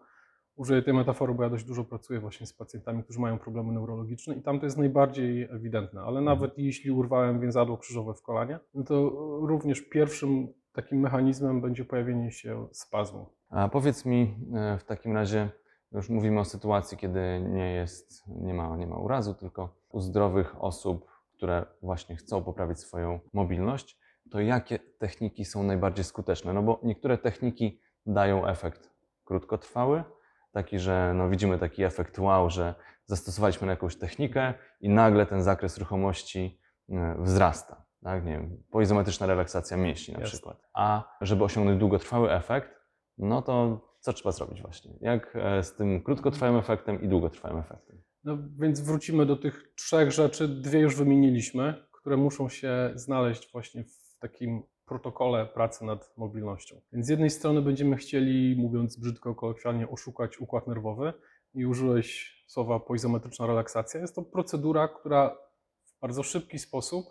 Użyję 0.57 0.83
tej 0.83 0.95
metafory, 0.95 1.35
bo 1.35 1.43
ja 1.43 1.51
dość 1.51 1.65
dużo 1.65 1.85
pracuję 1.85 2.21
właśnie 2.21 2.47
z 2.47 2.53
pacjentami, 2.53 3.03
którzy 3.03 3.21
mają 3.21 3.39
problemy 3.39 3.73
neurologiczne 3.73 4.35
i 4.35 4.43
tam 4.43 4.61
to 4.61 4.67
jest 4.67 4.79
najbardziej 4.79 5.43
ewidentne. 5.43 6.01
Ale 6.01 6.21
nawet 6.21 6.59
jeśli 6.59 6.91
urwałem 6.91 7.41
więzadło 7.41 7.79
krzyżowe 7.79 8.15
w 8.15 8.23
kolanie, 8.23 8.59
no 8.75 8.85
to 8.85 9.11
również 9.41 9.81
pierwszym 9.81 10.49
takim 10.73 11.01
mechanizmem 11.01 11.61
będzie 11.61 11.85
pojawienie 11.85 12.33
się 12.33 12.67
spazmu. 12.73 13.27
A 13.49 13.69
powiedz 13.69 14.05
mi 14.05 14.35
e, 14.55 14.79
w 14.79 14.85
takim 14.85 15.13
razie, 15.13 15.51
już 15.95 16.09
mówimy 16.09 16.41
o 16.41 16.45
sytuacji, 16.45 16.99
kiedy 16.99 17.41
nie 17.41 17.75
jest, 17.75 18.23
nie 18.29 18.55
ma, 18.55 18.77
nie 18.77 18.87
ma 18.87 18.97
urazu, 18.97 19.35
tylko 19.35 19.75
u 19.91 20.01
zdrowych 20.01 20.63
osób, 20.63 21.07
które 21.33 21.67
właśnie 21.83 22.17
chcą 22.17 22.45
poprawić 22.45 22.79
swoją 22.79 23.21
mobilność, 23.33 23.99
to 24.31 24.41
jakie 24.41 24.79
techniki 24.79 25.45
są 25.45 25.63
najbardziej 25.63 26.05
skuteczne? 26.05 26.53
No 26.53 26.63
bo 26.63 26.81
niektóre 26.83 27.19
techniki 27.19 27.81
dają 28.07 28.47
efekt 28.47 28.91
krótkotrwały, 29.25 30.05
taki, 30.53 30.79
że 30.79 31.13
no 31.15 31.29
widzimy 31.29 31.59
taki 31.59 31.85
efekt 31.85 32.19
wow, 32.19 32.51
że 32.51 32.75
zastosowaliśmy 33.07 33.69
jakąś 33.69 33.97
technikę 33.97 34.55
i 34.81 34.89
nagle 34.89 35.27
ten 35.27 35.43
zakres 35.43 35.79
ruchomości 35.79 36.61
e, 36.91 37.17
wzrasta. 37.19 37.85
Tak? 38.03 38.25
Nie 38.25 38.33
wiem, 38.33 38.63
poizometryczna 38.71 39.27
relaksacja 39.27 39.77
mięśni 39.77 40.15
na 40.15 40.21
Jasne. 40.21 40.33
przykład. 40.33 40.69
A 40.75 41.17
żeby 41.21 41.45
osiągnąć 41.45 41.79
długotrwały 41.79 42.33
efekt, 42.33 42.71
no 43.19 43.43
to 43.43 43.81
co 44.03 44.13
trzeba 44.13 44.33
zrobić 44.33 44.63
właśnie? 44.63 44.93
Jak 45.01 45.37
e, 45.37 45.63
z 45.63 45.75
tym 45.75 46.03
krótkotrwałym 46.03 46.57
efektem 46.57 47.03
i 47.03 47.09
długotrwałym 47.09 47.59
efektem? 47.59 48.03
No 48.25 48.39
więc 48.59 48.81
wrócimy 48.81 49.27
do 49.27 49.37
tych 49.37 49.73
trzech 49.77 50.11
rzeczy. 50.13 50.49
Dwie 50.49 50.81
już 50.81 50.97
wymieniliśmy, 50.97 51.75
które 51.93 52.17
muszą 52.17 52.49
się 52.49 52.93
znaleźć 52.95 53.53
właśnie 53.53 53.85
w 53.85 54.19
takim 54.19 54.63
protokole 54.87 55.47
pracy 55.47 55.85
nad 55.85 56.13
mobilnością. 56.17 56.81
Więc 56.93 57.07
z 57.07 57.09
jednej 57.09 57.31
strony 57.31 57.63
będziemy 57.63 57.97
chcieli, 57.97 58.57
mówiąc 58.59 58.97
brzydko, 58.97 59.35
kolokwialnie, 59.35 59.89
oszukać 59.91 60.41
układ 60.41 60.67
nerwowy 60.67 61.13
i 61.55 61.67
użyłeś 61.67 62.37
słowa 62.47 62.81
poizometryczna 62.81 63.47
relaksacja. 63.47 64.01
Jest 64.01 64.15
to 64.15 64.23
procedura, 64.23 64.89
która 64.89 65.37
w 65.85 66.01
bardzo 66.01 66.23
szybki 66.23 66.59
sposób 66.59 67.07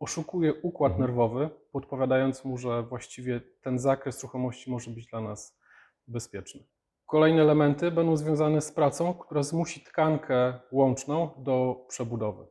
oszukuje 0.00 0.54
układ 0.54 0.92
Mhm. 0.92 1.08
nerwowy, 1.08 1.50
podpowiadając 1.72 2.44
mu, 2.44 2.58
że 2.58 2.82
właściwie 2.82 3.40
ten 3.62 3.78
zakres 3.78 4.22
ruchomości 4.22 4.70
może 4.70 4.90
być 4.90 5.06
dla 5.06 5.20
nas 5.20 5.58
bezpieczny. 6.08 6.64
Kolejne 7.06 7.42
elementy 7.42 7.90
będą 7.90 8.16
związane 8.16 8.60
z 8.60 8.72
pracą, 8.72 9.14
która 9.14 9.42
zmusi 9.42 9.80
tkankę 9.80 10.60
łączną 10.72 11.30
do 11.38 11.86
przebudowy. 11.88 12.46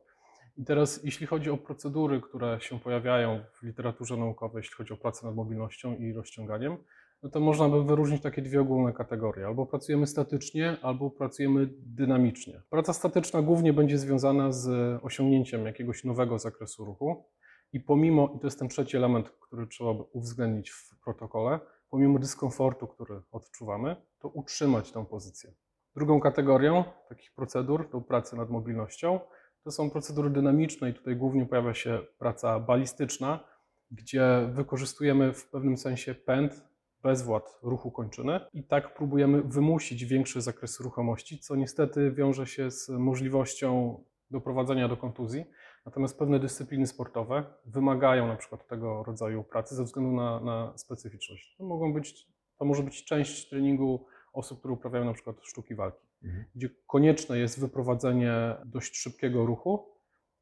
I 0.56 0.64
teraz, 0.64 1.04
jeśli 1.04 1.26
chodzi 1.26 1.50
o 1.50 1.56
procedury, 1.56 2.20
które 2.20 2.60
się 2.60 2.80
pojawiają 2.80 3.44
w 3.52 3.62
literaturze 3.62 4.16
naukowej, 4.16 4.60
jeśli 4.60 4.74
chodzi 4.74 4.92
o 4.92 4.96
pracę 4.96 5.26
nad 5.26 5.36
mobilnością 5.36 5.96
i 5.96 6.12
rozciąganiem, 6.12 6.76
no 7.22 7.30
to 7.30 7.40
można 7.40 7.68
by 7.68 7.84
wyróżnić 7.84 8.22
takie 8.22 8.42
dwie 8.42 8.60
ogólne 8.60 8.92
kategorie. 8.92 9.46
Albo 9.46 9.66
pracujemy 9.66 10.06
statycznie, 10.06 10.76
albo 10.82 11.10
pracujemy 11.10 11.68
dynamicznie. 11.72 12.62
Praca 12.70 12.92
statyczna 12.92 13.42
głównie 13.42 13.72
będzie 13.72 13.98
związana 13.98 14.52
z 14.52 14.68
osiągnięciem 15.04 15.66
jakiegoś 15.66 16.04
nowego 16.04 16.38
zakresu 16.38 16.84
ruchu. 16.84 17.24
I 17.72 17.80
pomimo, 17.80 18.32
i 18.36 18.38
to 18.38 18.46
jest 18.46 18.58
ten 18.58 18.68
trzeci 18.68 18.96
element, 18.96 19.30
który 19.30 19.66
trzeba 19.66 19.90
uwzględnić 19.90 20.70
w 20.70 21.04
protokole, 21.04 21.60
pomimo 21.94 22.18
dyskomfortu, 22.18 22.86
który 22.86 23.22
odczuwamy, 23.30 23.96
to 24.18 24.28
utrzymać 24.28 24.92
tę 24.92 25.06
pozycję. 25.06 25.54
Drugą 25.96 26.20
kategorią 26.20 26.84
takich 27.08 27.32
procedur 27.32 27.90
do 27.90 28.00
pracy 28.00 28.36
nad 28.36 28.50
mobilnością 28.50 29.20
to 29.64 29.70
są 29.70 29.90
procedury 29.90 30.30
dynamiczne 30.30 30.90
i 30.90 30.94
tutaj 30.94 31.16
głównie 31.16 31.46
pojawia 31.46 31.74
się 31.74 32.00
praca 32.18 32.60
balistyczna, 32.60 33.44
gdzie 33.90 34.48
wykorzystujemy 34.52 35.32
w 35.32 35.50
pewnym 35.50 35.76
sensie 35.76 36.14
pęd, 36.14 36.64
bezwład 37.02 37.58
ruchu 37.62 37.90
kończyny 37.90 38.40
i 38.52 38.64
tak 38.64 38.94
próbujemy 38.94 39.42
wymusić 39.42 40.04
większy 40.04 40.42
zakres 40.42 40.80
ruchomości, 40.80 41.38
co 41.38 41.56
niestety 41.56 42.10
wiąże 42.12 42.46
się 42.46 42.70
z 42.70 42.88
możliwością 42.88 44.00
doprowadzenia 44.30 44.88
do 44.88 44.96
kontuzji. 44.96 45.44
Natomiast 45.86 46.18
pewne 46.18 46.40
dyscypliny 46.40 46.86
sportowe 46.86 47.44
wymagają 47.66 48.26
na 48.26 48.36
przykład 48.36 48.66
tego 48.66 49.02
rodzaju 49.02 49.44
pracy 49.44 49.74
ze 49.74 49.84
względu 49.84 50.12
na, 50.12 50.40
na 50.40 50.78
specyficzność. 50.78 51.56
To, 51.56 51.64
mogą 51.64 51.92
być, 51.92 52.26
to 52.58 52.64
może 52.64 52.82
być 52.82 53.04
część 53.04 53.48
treningu 53.48 54.06
osób, 54.32 54.58
które 54.58 54.74
uprawiają 54.74 55.04
na 55.04 55.12
przykład 55.14 55.36
sztuki 55.42 55.74
walki, 55.74 56.04
Mhm. 56.24 56.44
gdzie 56.54 56.70
konieczne 56.86 57.38
jest 57.38 57.60
wyprowadzenie 57.60 58.34
dość 58.64 58.96
szybkiego 58.96 59.46
ruchu 59.46 59.94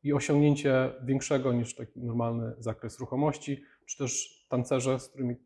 i 0.02 0.12
osiągnięcie 0.12 0.92
większego 1.04 1.52
niż 1.52 1.74
taki 1.74 2.00
normalny 2.00 2.54
zakres 2.58 3.00
ruchomości, 3.00 3.64
czy 3.86 3.98
też 3.98 4.28
tancerze, 4.48 5.00
z 5.00 5.08
którymi 5.08 5.36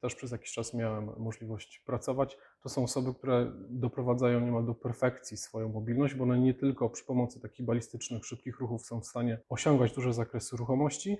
też 0.00 0.14
przez 0.14 0.32
jakiś 0.32 0.52
czas 0.52 0.74
miałem 0.74 1.10
możliwość 1.18 1.82
pracować, 1.86 2.38
to 2.62 2.68
są 2.68 2.84
osoby, 2.84 3.14
które 3.14 3.52
doprowadzają 3.70 4.40
niemal 4.40 4.66
do 4.66 4.74
perfekcji 4.74 5.36
swoją 5.36 5.68
mobilność, 5.68 6.14
bo 6.14 6.24
one 6.24 6.38
nie 6.38 6.54
tylko 6.54 6.90
przy 6.90 7.04
pomocy 7.04 7.40
takich 7.40 7.66
balistycznych, 7.66 8.26
szybkich 8.26 8.60
ruchów 8.60 8.82
są 8.82 9.00
w 9.00 9.06
stanie 9.06 9.40
osiągać 9.48 9.92
duże 9.94 10.12
zakresy 10.12 10.56
ruchomości, 10.56 11.16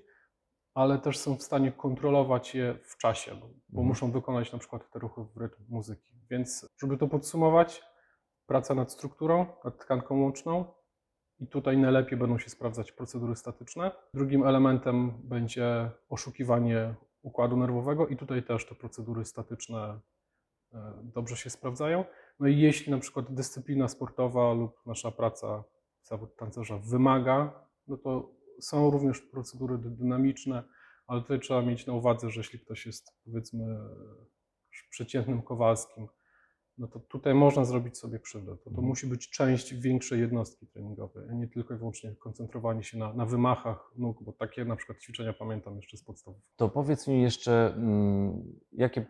ale 0.74 0.98
też 0.98 1.18
są 1.18 1.36
w 1.36 1.42
stanie 1.42 1.72
kontrolować 1.72 2.54
je 2.54 2.78
w 2.84 2.96
czasie, 2.96 3.30
bo, 3.34 3.40
bo 3.40 3.80
Mhm. 3.80 3.86
muszą 3.86 4.12
wykonać 4.12 4.52
na 4.52 4.58
przykład 4.58 4.90
te 4.90 4.98
ruchy 4.98 5.24
w 5.34 5.36
rytm 5.36 5.62
muzyki. 5.68 6.14
Więc, 6.30 6.68
żeby 6.82 6.96
to 6.96 7.08
podsumować, 7.08 7.82
praca 8.46 8.74
nad 8.74 8.92
strukturą, 8.92 9.46
nad 9.64 9.78
tkanką 9.78 10.20
łączną 10.20 10.64
i 11.38 11.46
tutaj 11.46 11.78
najlepiej 11.78 12.18
będą 12.18 12.38
się 12.38 12.50
sprawdzać 12.50 12.92
procedury 12.92 13.36
statyczne. 13.36 13.90
Drugim 14.14 14.44
elementem 14.46 15.12
będzie 15.24 15.90
oszukiwanie 16.08 16.94
układu 17.22 17.56
nerwowego 17.56 18.06
i 18.06 18.16
tutaj 18.16 18.42
też 18.42 18.66
te 18.66 18.74
procedury 18.74 19.24
statyczne 19.24 20.00
dobrze 21.04 21.36
się 21.36 21.50
sprawdzają. 21.50 22.04
No 22.40 22.48
i 22.48 22.58
jeśli 22.58 22.90
na 22.92 22.98
przykład 22.98 23.34
dyscyplina 23.34 23.88
sportowa 23.88 24.52
lub 24.52 24.86
nasza 24.86 25.10
praca, 25.10 25.64
zawód 26.02 26.36
tancerza 26.36 26.78
wymaga, 26.78 27.66
no 27.88 27.96
to 27.96 28.30
są 28.60 28.90
również 28.90 29.20
procedury 29.20 29.78
dy- 29.78 29.90
dynamiczne, 29.90 30.62
ale 31.06 31.20
tutaj 31.22 31.40
trzeba 31.40 31.62
mieć 31.62 31.86
na 31.86 31.92
uwadze, 31.92 32.30
że 32.30 32.40
jeśli 32.40 32.58
ktoś 32.60 32.86
jest 32.86 33.12
powiedzmy 33.24 33.78
przeciętnym 34.90 35.42
Kowalskim, 35.42 36.08
no 36.78 36.88
to 36.88 37.00
tutaj 37.00 37.34
można 37.34 37.64
zrobić 37.64 37.98
sobie 37.98 38.18
krzywdę. 38.18 38.56
To, 38.56 38.64
to 38.64 38.70
Mhm. 38.70 38.88
musi 38.88 39.06
być 39.06 39.30
część 39.30 39.74
większej 39.74 40.20
jednostki 40.20 40.66
treningowej, 40.66 41.28
a 41.30 41.32
nie 41.32 41.48
tylko 41.48 41.74
i 41.74 41.76
wyłącznie 41.76 42.14
koncentrowanie 42.16 42.82
się 42.82 42.98
na, 42.98 43.12
na 43.14 43.26
wymachach 43.26 43.92
nóg, 43.96 44.22
bo 44.22 44.32
takie 44.32 44.64
na 44.64 44.76
przykład 44.76 44.98
ćwiczenia 44.98 45.32
pamiętam 45.32 45.76
jeszcze 45.76 45.96
z 45.96 46.04
podstawów. 46.04 46.40
To 46.56 46.68
powiedz 46.68 47.08
mi 47.08 47.22
jeszcze, 47.22 47.74
mm, 47.76 48.42
jakie. 48.72 49.06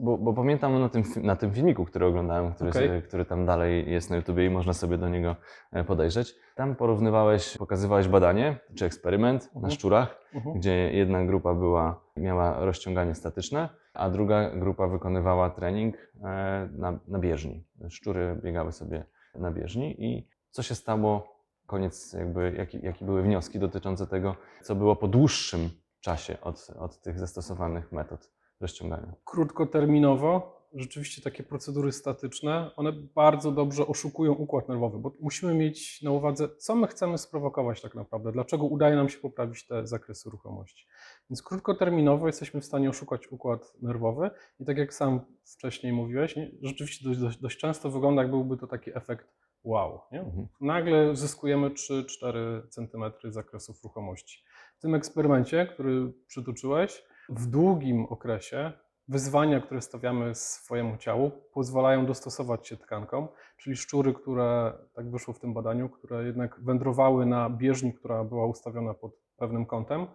Bo, 0.00 0.18
bo 0.18 0.34
pamiętam 0.34 0.80
na 0.80 0.88
tym, 0.88 1.02
na 1.22 1.36
tym 1.36 1.52
filmiku, 1.54 1.84
który 1.84 2.06
oglądałem, 2.06 2.52
który, 2.52 2.70
Okej. 2.70 3.02
który 3.02 3.24
tam 3.24 3.46
dalej 3.46 3.90
jest 3.92 4.10
na 4.10 4.16
YouTubie 4.16 4.46
i 4.46 4.50
można 4.50 4.72
sobie 4.72 4.98
do 4.98 5.08
niego 5.08 5.36
e, 5.72 5.84
podejrzeć. 5.84 6.34
Tam 6.54 6.76
porównywałeś, 6.76 7.56
pokazywałeś 7.58 8.08
badanie 8.08 8.58
czy 8.74 8.84
eksperyment 8.84 9.42
na 9.54 9.58
Mhm. 9.58 9.70
szczurach, 9.70 10.20
Mhm. 10.34 10.56
gdzie 10.58 10.92
jedna 10.92 11.24
grupa 11.24 11.54
była, 11.54 12.00
miała 12.16 12.64
rozciąganie 12.64 13.14
statyczne, 13.14 13.68
a 13.94 14.10
druga 14.10 14.50
grupa 14.50 14.86
wykonywała 14.86 15.50
trening 15.50 15.94
e, 16.24 16.68
na, 16.72 16.98
na 17.08 17.18
bieżni. 17.18 17.64
Szczury 17.88 18.40
biegały 18.44 18.72
sobie 18.72 19.04
na 19.34 19.50
bieżni 19.50 20.04
i 20.04 20.28
co 20.50 20.62
się 20.62 20.74
stało, 20.74 21.38
koniec 21.66 22.12
jakby, 22.12 22.54
jakie 22.58 22.78
jaki 22.78 23.04
były 23.04 23.22
wnioski 23.22 23.58
dotyczące 23.58 24.06
tego, 24.06 24.36
co 24.62 24.74
było 24.74 24.96
po 24.96 25.08
dłuższym 25.08 25.70
czasie 26.00 26.40
od, 26.40 26.70
od 26.78 27.02
tych 27.02 27.18
zastosowanych 27.18 27.92
metod 27.92 28.30
rozciągania. 28.60 29.14
Krótkoterminowo, 29.24 30.58
rzeczywiście 30.74 31.22
takie 31.22 31.42
procedury 31.42 31.92
statyczne, 31.92 32.70
one 32.76 32.92
bardzo 32.92 33.52
dobrze 33.52 33.86
oszukują 33.86 34.32
układ 34.32 34.68
nerwowy, 34.68 34.98
bo 34.98 35.12
musimy 35.20 35.54
mieć 35.54 36.02
na 36.02 36.10
uwadze, 36.10 36.48
co 36.48 36.74
my 36.74 36.86
chcemy 36.86 37.18
sprowokować 37.18 37.80
tak 37.80 37.94
naprawdę, 37.94 38.32
dlaczego 38.32 38.64
udaje 38.64 38.96
nam 38.96 39.08
się 39.08 39.18
poprawić 39.18 39.66
te 39.66 39.86
zakresy 39.86 40.30
ruchomości. 40.30 40.86
Więc 41.30 41.42
krótkoterminowo 41.42 42.26
jesteśmy 42.26 42.60
w 42.60 42.64
stanie 42.64 42.90
oszukać 42.90 43.32
układ 43.32 43.72
nerwowy 43.82 44.30
i 44.60 44.64
tak 44.64 44.78
jak 44.78 44.94
sam 44.94 45.20
wcześniej 45.44 45.92
mówiłeś, 45.92 46.36
nie, 46.36 46.50
rzeczywiście 46.62 47.08
dość, 47.08 47.20
dość, 47.20 47.38
dość 47.38 47.58
często 47.58 47.90
wygląda, 47.90 48.22
jak 48.22 48.30
byłby 48.30 48.56
to 48.56 48.66
taki 48.66 48.96
efekt 48.96 49.26
wow. 49.64 50.00
Mhm. 50.12 50.48
nagle 50.60 51.16
zyskujemy 51.16 51.70
3-4 51.70 52.68
cm 52.68 53.32
zakresów 53.32 53.84
ruchomości. 53.84 54.44
W 54.78 54.80
tym 54.80 54.94
eksperymencie, 54.94 55.66
który 55.66 56.12
przytoczyłeś, 56.26 57.04
w 57.28 57.46
długim 57.46 58.04
okresie 58.04 58.72
wyzwania, 59.08 59.60
które 59.60 59.80
stawiamy 59.80 60.34
swojemu 60.34 60.96
ciału, 60.96 61.30
pozwalają 61.52 62.06
dostosować 62.06 62.68
się 62.68 62.76
tkankom, 62.76 63.28
czyli 63.56 63.76
szczury, 63.76 64.14
które, 64.14 64.72
tak 64.94 65.10
wyszło 65.10 65.34
w 65.34 65.38
tym 65.38 65.54
badaniu, 65.54 65.88
które 65.88 66.24
jednak 66.24 66.60
wędrowały 66.60 67.26
na 67.26 67.50
bieżni, 67.50 67.94
która 67.94 68.24
była 68.24 68.46
ustawiona 68.46 68.94
pod 68.94 69.12
pewnym 69.36 69.66
kątem, 69.66 70.06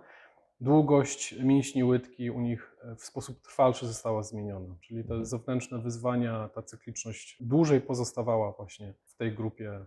długość 0.61 1.35
mięśni 1.43 1.83
łydki 1.83 2.31
u 2.31 2.41
nich 2.41 2.77
e, 2.83 2.95
w 2.95 3.03
sposób 3.03 3.41
trwalszy 3.41 3.87
została 3.87 4.23
zmieniona. 4.23 4.75
Czyli 4.81 5.03
te 5.03 5.25
zewnętrzne 5.25 5.79
wyzwania, 5.79 6.49
ta 6.49 6.61
cykliczność 6.61 7.37
dłużej 7.39 7.81
pozostawała 7.81 8.51
właśnie 8.51 8.93
w 9.05 9.15
tej 9.15 9.35
grupie 9.35 9.85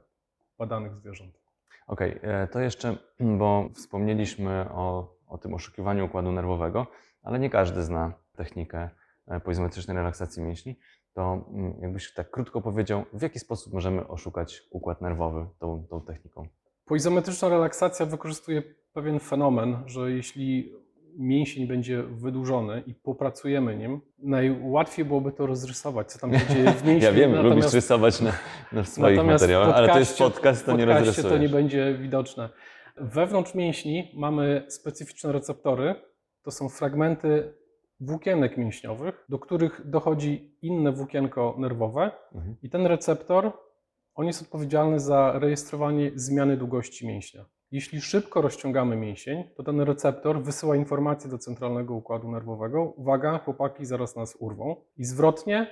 badanych 0.59 0.95
zwierząt. 0.95 1.41
Okej, 1.87 2.19
e, 2.23 2.47
to 2.47 2.61
jeszcze, 2.61 2.97
bo 3.21 3.69
wspomnieliśmy 3.75 4.67
o, 4.71 5.17
o 5.29 5.39
tym 5.39 5.55
oszukiwaniu 5.55 6.07
układu 6.07 6.33
nerwowego, 6.33 6.87
ale 7.27 7.39
nie 7.39 7.51
każdy 7.51 7.83
zna 7.83 8.13
technikę 8.37 8.91
e, 9.29 9.41
poizometrycznej 9.41 9.97
relaksacji 9.97 10.43
mięśni. 10.43 10.79
To 11.15 11.47
mm, 11.53 11.75
jakbyś 11.83 12.15
tak 12.15 12.31
krótko 12.31 12.61
powiedział, 12.61 13.05
w 13.13 13.23
jaki 13.23 13.39
sposób 13.39 13.73
możemy 13.73 14.09
oszukać 14.09 14.63
układ 14.71 15.01
nerwowy 15.01 15.47
tą, 15.59 15.87
tą 15.91 16.01
techniką? 16.01 16.49
Poizometryczna 16.85 17.49
relaksacja 17.49 18.07
wykorzystuje 18.07 18.63
pewien 18.93 19.21
fenomen, 19.21 19.77
że 19.87 20.11
jeśli 20.11 20.73
mięsień 21.19 21.67
będzie 21.67 22.03
wydłużony 22.03 22.83
i 22.87 22.95
popracujemy 22.95 23.77
nim, 23.77 24.01
najłatwiej 24.19 25.05
byłoby 25.05 25.33
to 25.33 25.47
rozrysować, 25.47 26.13
co 26.13 26.19
tam 26.19 26.39
się 26.39 26.47
dzieje 26.55 26.71
w 26.73 26.85
mięśniu. 26.85 27.07
Ja 27.11 27.13
wiem, 27.13 27.31
lubisz 27.31 27.45
natomiast- 27.45 27.75
rysować 27.75 28.21
na, 28.21 28.33
na 28.73 28.85
swoich 28.85 29.25
materiałach, 29.25 29.77
ale 29.77 29.89
to 29.89 29.99
jest 29.99 30.19
podcast, 30.19 30.67
to 30.67 30.77
nie 30.77 30.85
rozrysujesz. 30.85 31.33
to 31.33 31.39
nie 31.39 31.49
będzie 31.49 31.99
widoczne. 31.99 32.49
Wewnątrz 32.97 33.55
mięśni 33.55 34.13
mamy 34.17 34.65
specyficzne 34.69 35.33
receptory. 35.33 35.95
To 36.47 36.51
są 36.51 36.69
fragmenty 36.69 37.55
włókienek 38.01 38.57
mięśniowych, 38.57 39.25
do 39.29 39.39
których 39.39 39.91
dochodzi 39.91 40.57
inne 40.63 40.93
włókienko 40.93 41.55
nerwowe 41.59 42.11
Mhm. 42.35 42.57
i 42.63 42.71
ten 42.71 42.87
receptor, 42.87 43.53
on 44.15 44.27
jest 44.27 44.43
odpowiedzialny 44.43 45.01
za 45.01 45.39
rejestrowanie 45.39 46.11
zmiany 46.15 46.57
długości 46.57 47.07
mięśnia. 47.07 47.45
Jeśli 47.71 48.01
szybko 48.01 48.43
rozciągamy 48.43 48.97
mięsień, 48.97 49.45
to 49.57 49.63
ten 49.63 49.81
receptor 49.81 50.43
wysyła 50.43 50.77
informację 50.77 51.31
do 51.31 51.39
centralnego 51.39 51.95
układu 51.95 52.31
nerwowego. 52.31 52.83
Uwaga, 52.85 53.39
chłopaki 53.39 53.87
zaraz 53.87 54.17
nas 54.17 54.37
urwą. 54.39 54.77
I 54.97 55.05
zwrotnie 55.05 55.67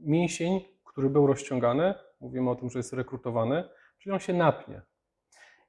mięsień, 0.00 0.60
który 0.84 1.10
był 1.10 1.26
rozciągany, 1.26 1.94
mówimy 2.20 2.50
o 2.50 2.54
tym, 2.54 2.70
że 2.70 2.78
jest 2.78 2.92
rekrutowany, 2.92 3.64
czyli 3.98 4.12
on 4.12 4.20
się 4.20 4.32
napnie. 4.32 4.82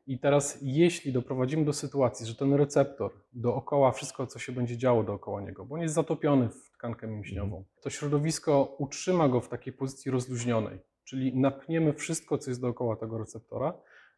I 0.08 0.20
teraz, 0.20 0.60
jeśli 0.62 1.14
doprowadzimy 1.14 1.66
do 1.66 1.74
sytuacji, 1.74 2.26
że 2.26 2.36
ten 2.36 2.54
receptor 2.54 3.12
dookoła, 3.34 3.92
wszystko 3.92 4.28
co 4.28 4.40
się 4.40 4.52
będzie 4.52 4.78
działo 4.78 5.04
dookoła 5.04 5.42
niego, 5.42 5.66
bo 5.66 5.76
on 5.76 5.82
jest 5.82 5.96
zatopiony 5.96 6.50
w 6.50 6.72
tkankę 6.72 7.08
mięśniową, 7.08 7.64
to 7.82 7.90
środowisko 7.90 8.76
utrzyma 8.78 9.30
go 9.30 9.42
w 9.42 9.50
takiej 9.50 9.74
pozycji 9.74 10.12
rozluźnionej, 10.12 10.80
czyli 11.04 11.38
napniemy 11.38 11.94
wszystko, 11.94 12.38
co 12.38 12.52
jest 12.52 12.62
dookoła 12.62 12.96
tego 12.96 13.18
receptora, 13.18 13.74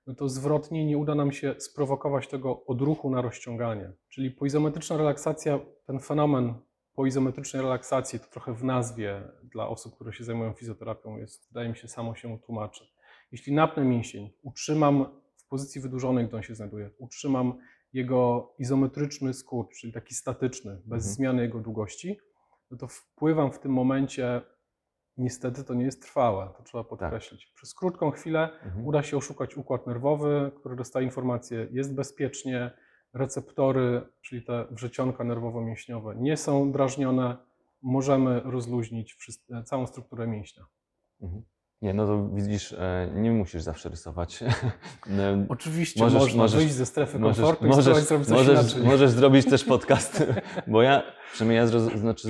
no 0.08 0.15
to 0.15 0.29
zwrotnie 0.29 0.86
nie 0.86 0.98
uda 0.98 1.15
nam 1.15 1.31
się 1.31 1.55
sprowokować 1.58 2.27
tego 2.27 2.65
odruchu 2.65 3.10
na 3.10 3.22
rozciąganie. 3.22 3.91
Czyli 4.10 4.31
poizometryczna 4.31 4.98
relaksacja, 4.98 5.60
ten 5.86 6.00
fenomen 6.00 6.53
poizometrycznej 6.93 7.62
relaksacji, 7.62 8.19
to 8.19 8.25
trochę 8.25 8.53
w 8.53 8.63
nazwie 8.63 9.22
dla 9.43 9.67
osób, 9.67 9.96
które 9.96 10.13
się 10.13 10.24
zajmują 10.24 10.53
fizjoterapią, 10.53 11.17
jest, 11.17 11.48
wydaje 11.48 11.69
mi 11.69 11.75
się, 11.75 11.88
samo 11.88 12.15
się 12.15 12.39
tłumaczy. 12.39 12.88
Jeśli 13.31 13.53
napnę 13.53 13.86
mięsień, 13.86 14.29
utrzymam 14.43 15.05
pozycji 15.50 15.82
wydłużonej, 15.82 16.27
gdzie 16.27 16.38
on 16.38 16.44
się 16.44 16.56
znajduje, 16.56 16.89
utrzymam 16.98 17.53
jego 17.94 18.53
izometryczny 18.60 19.34
skurcz, 19.34 19.79
czyli 19.79 19.94
taki 19.94 20.15
statyczny, 20.15 20.72
bez 20.72 20.84
Mhm. 21.03 21.15
zmiany 21.15 21.41
jego 21.41 21.60
długości, 21.60 22.20
no 22.72 22.77
to 22.77 22.88
wpływam 22.88 23.51
w 23.51 23.60
tym 23.60 23.72
momencie, 23.74 24.41
niestety 25.18 25.63
to 25.63 25.74
nie 25.74 25.86
jest 25.86 26.01
trwałe, 26.01 26.53
to 26.58 26.63
trzeba 26.63 26.84
podkreślić. 26.84 27.46
Przez 27.56 27.74
krótką 27.74 28.12
chwilę 28.12 28.50
Mhm. 28.63 28.86
uda 28.88 29.03
się 29.03 29.18
oszukać 29.18 29.58
układ 29.58 29.88
nerwowy, 29.88 30.51
który 30.56 30.75
dostaje 30.75 31.06
informację, 31.06 31.68
jest 31.72 31.96
bezpiecznie, 31.96 32.72
receptory, 33.13 34.01
czyli 34.22 34.44
te 34.44 34.65
wrzecionka 34.72 35.24
nerwowo-mięśniowe 35.24 36.15
nie 36.15 36.38
są 36.38 36.72
drażnione, 36.72 37.38
możemy 37.82 38.41
rozluźnić 38.46 39.18
całą 39.65 39.88
strukturę 39.88 40.27
mięśnia. 40.27 40.65
Mhm. 41.22 41.44
Nie, 41.81 41.93
no 41.93 42.05
to 42.07 42.29
widzisz, 42.33 42.74
e, 42.74 43.09
nie 43.15 43.31
musisz 43.31 43.62
zawsze 43.62 43.89
rysować. 43.89 44.43
E, 44.43 45.45
Oczywiście 45.50 46.00
Możesz- 46.03 46.21
można 46.21 46.38
możesz- 46.43 46.59
wyjść 46.59 46.74
ze 46.74 46.86
strefy 46.86 47.19
Możesz, 47.19 47.38
komfortu 47.38 47.65
i 47.65 47.67
możesz, 47.69 47.83
zrobić 47.86 48.05
coś 48.07 48.27
możesz, 48.29 48.50
inaczej. 48.74 48.83
możesz 48.83 49.09
zrobić 49.12 49.45
też 49.50 49.63
podcast, 49.63 50.24
bo 50.67 50.81
ja, 50.81 51.03
przynajmniej 51.33 51.57
ja 51.57 51.67
zroz, 51.67 51.83
znaczy, 51.83 52.27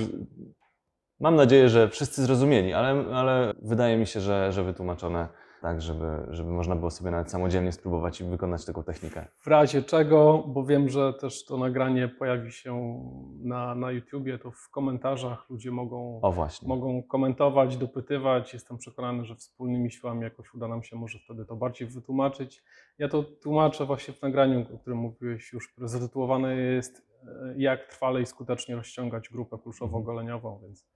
mam 1.20 1.36
nadzieję, 1.36 1.68
że 1.68 1.88
wszyscy 1.88 2.22
zrozumieli, 2.22 2.72
ale, 2.72 3.04
ale 3.14 3.52
wydaje 3.62 3.96
mi 3.96 4.06
się, 4.06 4.20
że, 4.20 4.52
że 4.52 4.64
wytłumaczone 4.64 5.28
tak 5.60 5.82
żeby, 5.82 6.06
żeby 6.30 6.50
można 6.50 6.76
było 6.76 6.90
sobie 6.90 7.10
nawet 7.10 7.30
samodzielnie 7.30 7.72
spróbować 7.72 8.20
i 8.20 8.24
wykonać 8.24 8.64
taką 8.64 8.82
technikę. 8.82 9.26
W 9.40 9.46
razie 9.46 9.82
czego, 9.82 10.44
bo 10.46 10.64
wiem, 10.64 10.88
że 10.88 11.12
też 11.12 11.44
to 11.44 11.58
nagranie 11.58 12.08
pojawi 12.08 12.52
się 12.52 13.00
na, 13.42 13.74
na 13.74 13.90
YouTubie, 13.90 14.38
to 14.38 14.50
w 14.50 14.70
komentarzach 14.70 15.50
ludzie 15.50 15.70
mogą, 15.70 16.20
O 16.22 16.32
właśnie. 16.32 16.68
mogą 16.68 17.02
komentować, 17.02 17.76
dopytywać. 17.76 18.52
Jestem 18.52 18.78
przekonany, 18.78 19.24
że 19.24 19.34
wspólnymi 19.36 19.90
siłami 19.90 20.22
jakoś 20.22 20.54
uda 20.54 20.68
nam 20.68 20.82
się 20.82 20.96
może 20.96 21.18
wtedy 21.18 21.44
to 21.44 21.56
bardziej 21.56 21.88
wytłumaczyć. 21.88 22.62
Ja 22.98 23.08
to 23.08 23.22
tłumaczę 23.22 23.86
właśnie 23.86 24.14
w 24.14 24.22
nagraniu, 24.22 24.66
o 24.74 24.78
którym 24.78 24.98
mówiłeś 24.98 25.52
już, 25.52 25.68
które 25.68 25.88
zatytułowane 25.88 26.56
jest 26.56 27.06
e, 27.24 27.54
Jak 27.56 27.86
trwale 27.86 28.22
i 28.22 28.26
skutecznie 28.26 28.76
rozciągać 28.76 29.28
grupę 29.28 29.56
kulszowo-goleniową, 29.56 30.62
więc 30.62 30.86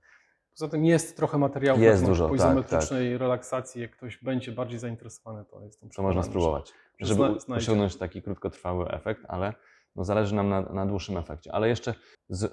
poza 0.54 0.68
tym 0.68 0.84
jest 0.84 1.16
trochę 1.16 1.38
materiału 1.38 1.80
Jest 1.80 2.02
na 2.02 2.08
dużo, 2.08 2.28
po 2.28 2.36
tak, 2.36 2.46
izometrycznej 2.46 3.18
relaksacji. 3.18 3.82
Jak 3.82 3.90
ktoś 3.90 4.18
będzie 4.22 4.52
bardziej 4.52 4.78
zainteresowany, 4.78 5.44
to 5.44 5.64
jestem 5.64 5.90
To 5.90 6.02
można 6.02 6.22
spróbować, 6.22 6.72
że 7.00 7.06
żeby 7.06 7.40
zna- 7.40 7.56
osiągnąć 7.56 7.96
taki 7.96 8.22
krótkotrwały 8.22 8.88
efekt, 8.88 9.22
ale 9.28 9.54
no 9.96 10.04
zależy 10.04 10.34
nam 10.34 10.48
na, 10.48 10.60
na 10.60 10.86
dłuższym 10.86 11.16
efekcie. 11.16 11.52
Ale 11.52 11.68
jeszcze 11.68 11.94
z, 12.28 12.52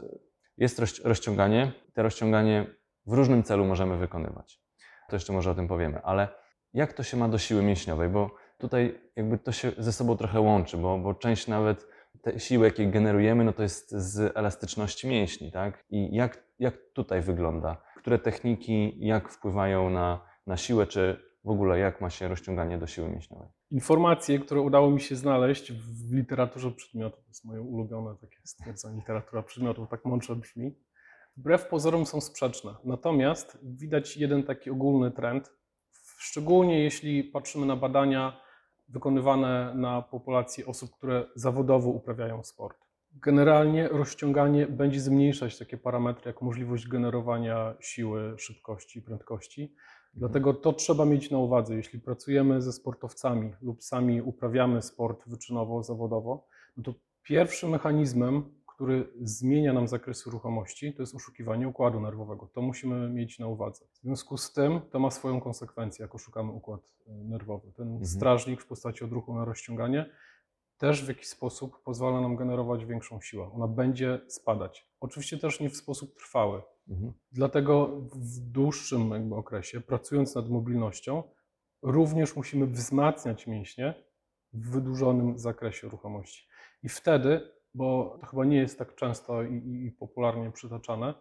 jest 0.58 0.80
roz, 0.80 1.00
rozciąganie. 1.00 1.72
Te 1.94 2.04
rozciąganie 2.04 2.76
w 3.06 3.14
różnym 3.14 3.44
celu 3.44 3.66
możemy 3.66 3.98
wykonywać. 3.98 4.62
To 5.10 5.16
jeszcze 5.16 5.34
może 5.34 5.52
o 5.52 5.56
tym 5.56 5.68
powiemy, 5.68 6.02
ale 6.02 6.28
jak 6.74 6.94
to 6.94 7.04
się 7.04 7.18
ma 7.18 7.28
do 7.30 7.38
siły 7.38 7.64
mięśniowej? 7.64 8.10
Bo 8.10 8.36
tutaj 8.58 9.02
jakby 9.16 9.38
to 9.38 9.52
się 9.52 9.72
ze 9.78 9.94
sobą 9.94 10.18
trochę 10.18 10.42
łączy, 10.42 10.78
bo, 10.78 10.98
bo 10.98 11.14
część 11.14 11.48
nawet 11.48 11.88
te 12.22 12.40
siły, 12.40 12.66
jakie 12.66 12.88
generujemy, 12.88 13.44
no 13.44 13.54
to 13.54 13.64
jest 13.64 13.92
z 13.92 14.38
elastyczności 14.38 15.08
mięśni, 15.08 15.52
tak? 15.52 15.84
I 15.90 16.16
jak, 16.16 16.44
jak 16.60 16.78
tutaj 16.94 17.22
wygląda? 17.22 17.91
Które 18.02 18.20
techniki, 18.20 18.94
jak 19.00 19.30
wpływają 19.30 19.90
na, 19.90 20.22
na 20.48 20.58
siłę, 20.58 20.88
czy 20.88 21.24
w 21.44 21.50
ogóle 21.50 21.80
jak 21.80 22.02
ma 22.02 22.10
się 22.10 22.28
rozciąganie 22.28 22.78
do 22.78 22.88
siły 22.88 23.10
mięśniowej? 23.10 23.48
Informacje, 23.72 24.40
które 24.40 24.62
udało 24.62 24.92
mi 24.92 25.02
się 25.02 25.16
znaleźć 25.16 25.72
w 25.72 26.14
literaturze 26.14 26.72
przedmiotu, 26.72 27.18
to 27.18 27.28
jest 27.28 27.46
moje 27.46 27.62
ulubione 27.62 28.16
takie 28.22 28.38
stwierdzenie, 28.44 28.96
literatura 28.96 29.44
przedmiotu, 29.44 29.88
tak 29.88 30.06
mądrze 30.06 30.36
brzmi, 30.36 30.76
wbrew 31.38 31.68
pozorom 31.68 32.06
są 32.06 32.22
sprzeczne. 32.22 32.76
Natomiast 32.84 33.58
widać 33.64 34.18
jeden 34.18 34.44
taki 34.44 34.70
ogólny 34.70 35.12
trend, 35.12 35.52
szczególnie 36.18 36.84
jeśli 36.84 37.24
patrzymy 37.24 37.66
na 37.66 37.76
badania 37.76 38.42
wykonywane 38.90 39.74
na 39.76 40.02
populacji 40.02 40.66
osób, 40.66 40.92
które 40.92 41.26
zawodowo 41.36 41.90
uprawiają 41.90 42.44
sport. 42.44 42.78
Generalnie 43.14 43.88
rozciąganie 43.88 44.68
będzie 44.68 45.00
zmniejszać 45.00 45.58
takie 45.58 45.78
parametry 45.78 46.28
jak 46.28 46.42
możliwość 46.42 46.88
generowania 46.88 47.76
siły, 47.80 48.34
szybkości, 48.38 49.02
prędkości. 49.02 49.76
Dlatego 50.14 50.54
to 50.54 50.74
trzeba 50.74 51.06
mieć 51.06 51.32
na 51.32 51.38
uwadze, 51.38 51.76
jeśli 51.76 52.00
pracujemy 52.00 52.62
ze 52.62 52.74
sportowcami 52.74 53.54
lub 53.62 53.84
sami 53.84 54.22
uprawiamy 54.22 54.82
sport 54.82 55.30
wyczynowo, 55.30 55.84
zawodowo, 55.84 56.48
no 56.78 56.84
to 56.84 56.94
pierwszym 57.24 57.70
mechanizmem, 57.70 58.44
który 58.76 59.08
zmienia 59.22 59.74
nam 59.74 59.88
zakres 59.88 60.26
ruchomości, 60.26 60.94
to 60.94 61.02
jest 61.02 61.16
oszukiwanie 61.16 61.68
układu 61.68 62.02
nerwowego. 62.02 62.48
To 62.54 62.62
musimy 62.62 63.10
mieć 63.10 63.40
na 63.40 63.48
uwadze. 63.48 63.86
W 63.94 63.98
związku 63.98 64.38
z 64.38 64.54
tym 64.54 64.82
to 64.92 65.00
ma 65.00 65.12
swoją 65.12 65.42
konsekwencję, 65.42 66.04
jak 66.04 66.16
oszukamy 66.16 66.52
układ 66.52 66.82
e, 67.08 67.12
nerwowy. 67.12 67.72
Ten 67.72 68.06
strażnik 68.06 68.62
w 68.62 68.68
postaci 68.68 69.04
odruchu 69.04 69.36
na 69.36 69.46
rozciąganie 69.46 70.10
też 70.82 71.06
w 71.06 71.08
jakiś 71.08 71.28
sposób 71.28 71.84
pozwala 71.84 72.22
nam 72.22 72.36
generować 72.36 72.86
większą 72.86 73.22
siłę. 73.22 73.52
Ona 73.54 73.68
będzie 73.68 74.22
spadać. 74.28 74.88
Oczywiście 75.00 75.38
też 75.38 75.60
nie 75.60 75.70
w 75.70 75.78
sposób 75.78 76.16
trwały. 76.16 76.62
Mhm. 76.90 77.14
Dlatego 77.32 77.88
w 78.14 78.40
dłuższym 78.40 79.12
jakby 79.12 79.36
okresie, 79.36 79.82
pracując 79.82 80.36
nad 80.36 80.50
mobilnością, 80.50 81.24
również 81.82 82.36
musimy 82.36 82.68
wzmacniać 82.68 83.48
mięśnie 83.48 83.94
w 84.54 84.70
wydłużonym 84.72 85.40
zakresie 85.40 85.90
ruchomości. 85.90 86.48
I 86.84 86.90
wtedy, 86.90 87.52
bo 87.74 88.18
to 88.22 88.26
chyba 88.26 88.46
nie 88.46 88.58
jest 88.58 88.80
tak 88.80 88.96
często 88.96 89.44
i, 89.44 89.56
i, 89.56 89.86
i 89.86 89.92
popularnie 89.92 90.52
przytaczane, 90.52 91.14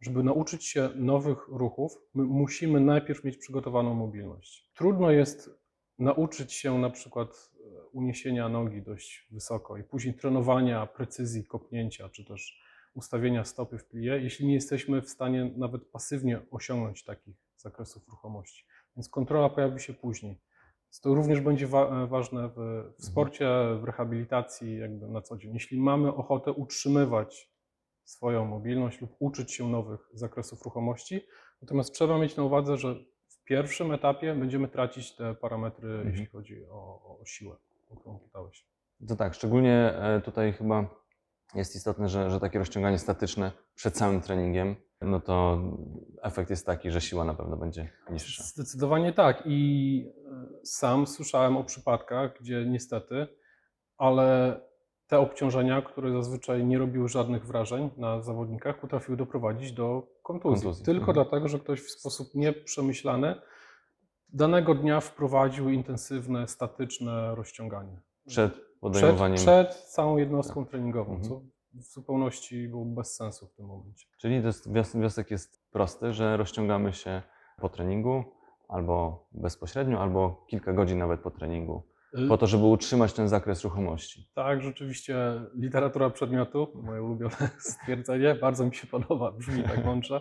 żeby 0.00 0.22
nauczyć 0.22 0.64
się 0.64 0.90
nowych 0.94 1.48
ruchów, 1.48 1.98
my 2.14 2.24
musimy 2.24 2.80
najpierw 2.80 3.24
mieć 3.24 3.36
przygotowaną 3.36 3.94
mobilność. 3.94 4.70
Trudno 4.74 5.10
jest 5.10 5.50
nauczyć 5.98 6.52
się 6.52 6.78
na 6.78 6.90
przykład 6.90 7.28
e, 7.28 7.86
uniesienia 7.92 8.48
nogi 8.48 8.82
dość 8.82 9.28
wysoko 9.30 9.76
i 9.76 9.84
później 9.84 10.14
trenowania 10.14 10.86
precyzji 10.86 11.44
kopnięcia, 11.44 12.08
czy 12.08 12.24
też 12.24 12.62
ustawienia 12.94 13.44
stopy 13.44 13.78
w 13.78 13.84
plie, 13.84 14.20
jeśli 14.22 14.46
nie 14.46 14.54
jesteśmy 14.54 15.02
w 15.02 15.08
stanie 15.10 15.52
nawet 15.56 15.90
pasywnie 15.90 16.40
osiągnąć 16.50 17.04
takich 17.04 17.36
zakresów 17.56 18.08
ruchomości. 18.08 18.66
Więc 18.96 19.08
kontrola 19.08 19.48
pojawi 19.48 19.80
się 19.80 19.94
później. 19.94 20.40
Więc 20.84 21.00
to 21.00 21.14
również 21.14 21.40
będzie 21.40 21.66
wa- 21.66 22.06
ważne 22.06 22.48
w, 22.48 22.84
w 22.98 23.04
sporcie, 23.04 23.48
w 23.80 23.84
rehabilitacji, 23.84 24.78
jakby 24.78 25.08
na 25.08 25.22
co 25.22 25.36
dzień. 25.36 25.54
Jeśli 25.54 25.80
mamy 25.80 26.14
ochotę 26.14 26.52
utrzymywać 26.52 27.56
swoją 28.04 28.44
mobilność 28.44 29.00
lub 29.00 29.10
uczyć 29.18 29.52
się 29.52 29.68
nowych 29.68 30.08
zakresów 30.12 30.62
ruchomości, 30.62 31.20
natomiast 31.62 31.94
trzeba 31.94 32.18
mieć 32.18 32.36
na 32.36 32.42
uwadze, 32.42 32.76
że 32.76 32.96
pierwszym 33.46 33.92
etapie 33.92 34.34
będziemy 34.34 34.68
tracić 34.68 35.16
te 35.16 35.34
parametry, 35.34 36.02
jeśli 36.10 36.26
chodzi 36.26 36.66
o, 36.70 37.18
o 37.20 37.24
siłę, 37.24 37.56
o 37.90 37.96
którą 37.96 38.18
pytałeś. 38.18 38.66
To 39.08 39.16
tak, 39.16 39.34
szczególnie 39.34 39.74
e, 39.74 40.20
tutaj 40.20 40.52
chyba 40.52 40.88
jest 41.54 41.76
istotne, 41.76 42.08
że, 42.08 42.30
że 42.30 42.40
takie 42.40 42.58
rozciąganie 42.58 42.98
statyczne 42.98 43.52
przed 43.74 43.96
samym 43.96 44.20
treningiem, 44.20 44.76
no 45.00 45.20
to 45.20 45.62
efekt 46.22 46.50
jest 46.50 46.66
taki, 46.66 46.90
że 46.90 47.00
siła 47.00 47.24
na 47.24 47.34
pewno 47.34 47.56
będzie 47.56 47.92
niższa. 48.10 48.42
Zdecydowanie 48.42 49.12
tak. 49.12 49.42
I 49.46 50.12
e, 50.26 50.66
sam 50.66 51.06
słyszałem 51.06 51.56
o 51.56 51.64
przypadkach, 51.64 52.40
gdzie 52.40 52.64
niestety, 52.66 53.26
ale 53.96 54.60
te 55.08 55.18
obciążenia, 55.18 55.82
które 55.82 56.12
zazwyczaj 56.12 56.64
nie 56.64 56.78
robiły 56.78 57.08
żadnych 57.08 57.46
wrażeń 57.46 57.90
na 57.96 58.22
zawodnikach, 58.22 58.80
potrafiły 58.80 59.16
doprowadzić 59.16 59.72
do 59.72 60.02
kontuzji. 60.22 60.62
Kontuzji, 60.64 60.84
Tylko 60.84 61.00
mhm. 61.10 61.14
dlatego, 61.14 61.48
że 61.48 61.58
ktoś 61.58 61.80
w 61.80 61.90
sposób 61.90 62.34
nieprzemyślany 62.34 63.34
danego 64.32 64.74
dnia 64.74 65.00
wprowadził 65.00 65.68
intensywne, 65.70 66.48
statyczne 66.48 67.34
rozciąganie. 67.34 68.00
Przed 68.26 68.52
Przed, 68.52 68.64
podejmowaniem. 68.80 69.36
przed 69.36 69.74
całą 69.74 70.16
jednostką 70.16 70.66
treningową, 70.66 71.12
Mhm. 71.14 71.28
co 71.30 71.40
w 71.74 71.82
zupełności 71.82 72.68
było 72.68 72.84
bez 72.84 73.16
sensu 73.16 73.46
w 73.46 73.52
tym 73.54 73.66
momencie. 73.66 74.06
Czyli 74.18 74.40
to 74.40 74.46
jest, 74.46 74.72
wios- 74.72 74.92
wniosek 74.96 75.30
jest 75.30 75.70
prosty, 75.70 76.12
że 76.12 76.36
rozciągamy 76.36 76.92
się 76.92 77.22
po 77.60 77.68
treningu 77.68 78.24
albo 78.68 79.26
bezpośrednio, 79.32 80.00
albo 80.00 80.44
kilka 80.48 80.72
godzin 80.72 80.98
nawet 80.98 81.20
po 81.20 81.30
treningu, 81.30 81.82
po 82.28 82.38
to, 82.38 82.46
żeby 82.46 82.64
utrzymać 82.64 83.12
ten 83.12 83.28
zakres 83.28 83.64
ruchomości. 83.64 84.28
Tak, 84.34 84.62
rzeczywiście 84.62 85.16
literatura 85.54 86.10
przedmiotu, 86.10 86.72
moje 86.74 87.02
ulubione 87.02 87.36
stwierdzenie, 87.58 88.34
bardzo 88.34 88.64
mi 88.66 88.74
się 88.74 88.86
podoba, 88.86 89.32
brzmi 89.32 89.62
tak 89.62 89.84
mądrze, 89.84 90.20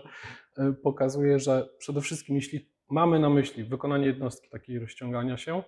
y, 0.59 0.73
pokazuje, 0.73 1.39
że 1.39 1.69
przede 1.77 2.01
wszystkim 2.01 2.35
jeśli 2.35 2.69
mamy 2.89 3.19
na 3.19 3.29
myśli 3.29 3.63
wykonanie 3.63 4.05
jednostki 4.05 4.49
takiej 4.49 4.79
rozciągania 4.79 5.37
się, 5.37 5.63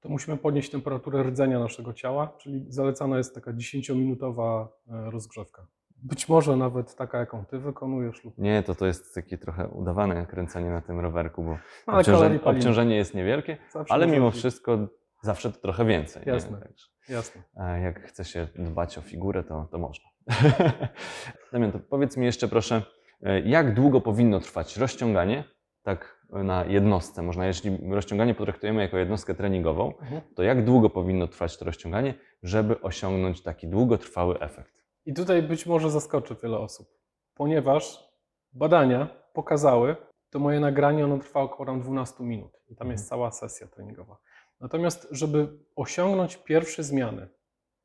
to 0.00 0.08
musimy 0.08 0.36
podnieść 0.36 0.70
temperaturę 0.70 1.22
rdzenia 1.22 1.58
naszego 1.58 1.92
ciała, 1.92 2.36
czyli 2.38 2.64
zalecana 2.68 3.18
jest 3.18 3.34
taka 3.34 3.52
10-minutowa 3.52 4.66
e, 4.88 5.10
rozgrzewka. 5.10 5.66
Być 6.02 6.28
może 6.28 6.56
nawet 6.56 6.94
taka, 6.94 7.18
jaką 7.18 7.44
ty 7.44 7.58
wykonujesz 7.58 8.24
lub 8.24 8.38
Nie, 8.38 8.62
to 8.62 8.74
to 8.74 8.86
jest 8.86 9.14
takie 9.14 9.38
trochę 9.38 9.68
udawane 9.68 10.26
kręcenie 10.26 10.70
na 10.70 10.80
tym 10.80 11.00
rowerku, 11.00 11.42
bo 11.42 11.58
obciążenie, 11.98 12.44
obciążenie 12.44 12.96
jest 12.96 13.14
niewielkie, 13.14 13.56
Zawsze 13.72 13.94
ale 13.94 14.06
mimo 14.06 14.30
wszystko 14.30 14.88
zawsze 15.22 15.52
to 15.52 15.60
trochę 15.60 15.84
więcej. 15.84 16.22
nie? 16.26 16.32
Jasne. 16.32 16.58
Także. 16.60 16.86
Jasne. 17.08 17.42
E, 17.56 17.80
Jak 17.80 18.00
chce 18.08 18.24
się 18.24 18.46
dbać 18.54 18.98
o 18.98 19.00
figurę, 19.00 19.42
to, 19.44 19.68
to 19.70 19.78
można. 19.78 20.04
Damian, 21.52 21.72
to 21.72 21.78
powiedz 21.78 22.16
mi 22.16 22.26
jeszcze 22.26 22.48
proszę, 22.48 22.82
e, 23.22 23.40
jak 23.40 23.74
długo 23.74 24.00
powinno 24.00 24.40
trwać 24.40 24.76
rozciąganie, 24.76 25.44
tak 25.82 26.20
na 26.32 26.64
jednostce, 26.64 27.22
można, 27.22 27.46
jeśli 27.46 27.78
rozciąganie 27.90 28.34
potraktujemy 28.34 28.82
jako 28.82 28.98
jednostkę 28.98 29.34
treningową, 29.34 29.92
Mhm. 29.98 30.20
to 30.36 30.42
jak 30.42 30.64
długo 30.64 30.90
powinno 30.90 31.28
trwać 31.28 31.56
to 31.58 31.64
rozciąganie, 31.64 32.14
żeby 32.42 32.80
osiągnąć 32.80 33.42
taki 33.42 33.68
długotrwały 33.68 34.40
efekt? 34.40 34.72
I 35.06 35.14
tutaj 35.14 35.42
być 35.42 35.66
może 35.66 35.90
zaskoczy 35.90 36.36
wiele 36.42 36.58
osób, 36.58 36.88
ponieważ 37.34 38.10
badania 38.52 39.08
pokazały, 39.32 39.96
to 40.30 40.38
moje 40.38 40.60
nagranie 40.60 41.04
ono 41.04 41.18
trwa 41.18 41.40
około 41.40 41.66
tam 41.66 41.80
12 41.80 42.24
minut 42.24 42.52
i 42.68 42.76
tam 42.76 42.90
jest 42.90 43.08
cała 43.08 43.30
sesja 43.30 43.66
treningowa. 43.66 44.16
Natomiast, 44.60 45.08
żeby 45.10 45.58
osiągnąć 45.76 46.36
pierwsze 46.36 46.82
zmiany, 46.82 47.28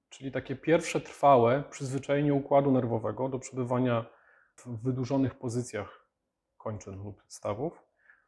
czyli 0.09 0.31
takie 0.31 0.55
pierwsze 0.55 1.01
trwałe 1.01 1.63
przyzwyczajenie 1.69 2.33
układu 2.33 2.71
nerwowego 2.71 3.29
do 3.29 3.39
przebywania 3.39 4.05
w 4.55 4.83
wydłużonych 4.83 5.35
pozycjach 5.35 6.07
kończyn 6.57 7.03
lub 7.03 7.23
stawów, 7.27 7.83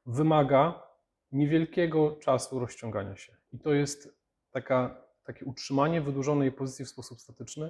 wymaga 0.05 0.83
niewielkiego 1.31 2.11
czasu 2.15 2.59
rozciągania 2.59 3.15
się. 3.15 3.37
I 3.53 3.59
to 3.59 3.73
jest 3.73 4.17
taka, 4.51 5.01
takie 5.23 5.45
utrzymanie 5.45 6.01
wydłużonej 6.01 6.51
pozycji 6.51 6.85
w 6.85 6.89
sposób 6.89 7.21
statyczny 7.21 7.69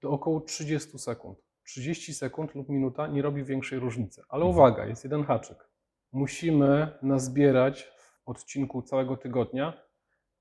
to 0.00 0.10
około 0.10 0.40
30 0.40 0.98
sekund. 0.98 1.38
30 1.64 2.14
sekund 2.14 2.54
lub 2.54 2.68
minuta 2.68 3.06
nie 3.06 3.22
robi 3.22 3.44
większej 3.44 3.78
różnicy. 3.78 4.22
Ale 4.28 4.44
Mhm. 4.44 4.50
uwaga, 4.50 4.86
jest 4.86 5.04
jeden 5.04 5.24
haczyk. 5.24 5.68
Musimy 6.12 6.98
nazbierać 7.02 7.82
w 7.82 8.28
odcinku 8.28 8.82
całego 8.82 9.16
tygodnia 9.16 9.82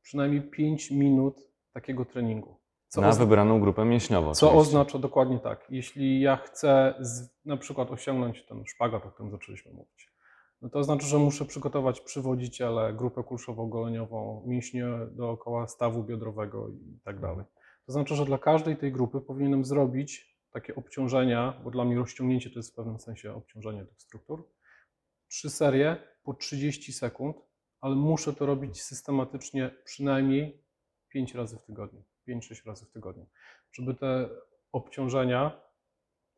przynajmniej 0.03 0.41
5 0.41 0.91
minut 0.91 1.35
takiego 1.73 2.05
treningu. 2.05 2.55
Co, 2.87 3.01
Na 3.01 3.11
wybraną 3.11 3.59
grupę 3.59 3.85
mięśniową. 3.85 4.33
co 4.33 4.47
oczywiście. 4.47 4.69
oznacza 4.69 4.99
dokładnie 4.99 5.39
tak? 5.39 5.67
Jeśli 5.69 6.21
ja 6.21 6.37
chcę 6.37 6.93
z, 6.99 7.29
na 7.45 7.57
przykład 7.57 7.91
osiągnąć 7.91 8.45
ten 8.45 8.65
szpagat, 8.65 9.05
o 9.05 9.11
którym 9.11 9.31
zaczęliśmy 9.31 9.71
mówić, 9.71 10.13
no 10.61 10.69
to 10.69 10.79
oznacza, 10.79 11.07
że 11.07 11.17
muszę 11.17 11.45
przygotować 11.45 12.01
przywodziciele, 12.01 12.93
grupę 12.93 13.21
kulszowo-goleniową, 13.21 14.47
mięśnie 14.47 14.85
dookoła 15.11 15.67
stawu 15.67 16.03
biodrowego 16.03 16.69
i 16.69 16.99
tak 17.03 17.19
dalej. 17.19 17.45
To 17.85 17.91
znaczy, 17.91 18.15
że 18.15 18.25
dla 18.25 18.37
każdej 18.37 18.77
tej 18.77 18.91
grupy 18.91 19.21
powinienem 19.21 19.65
zrobić 19.65 20.37
takie 20.51 20.75
obciążenia, 20.75 21.61
bo 21.63 21.71
dla 21.71 21.85
mnie 21.85 21.95
rozciągnięcie 21.95 22.49
to 22.49 22.59
jest 22.59 22.71
w 22.71 22.75
pewnym 22.75 22.99
sensie 22.99 23.33
obciążenie 23.33 23.85
tych 23.85 24.01
struktur. 24.01 24.49
Trzy 25.27 25.49
serie 25.49 25.97
po 26.23 26.33
30 26.33 26.93
sekund, 26.93 27.35
ale 27.83 27.95
muszę 27.95 28.33
to 28.33 28.45
robić 28.45 28.81
systematycznie 28.81 29.71
przynajmniej 29.85 30.63
5 31.09 31.35
razy 31.35 31.57
w 31.57 31.63
tygodniu, 31.63 32.03
5-6 32.27 32.65
razy 32.65 32.85
w 32.85 32.91
tygodniu, 32.91 33.25
żeby 33.71 33.93
te 33.95 34.29
obciążenia, 34.71 35.61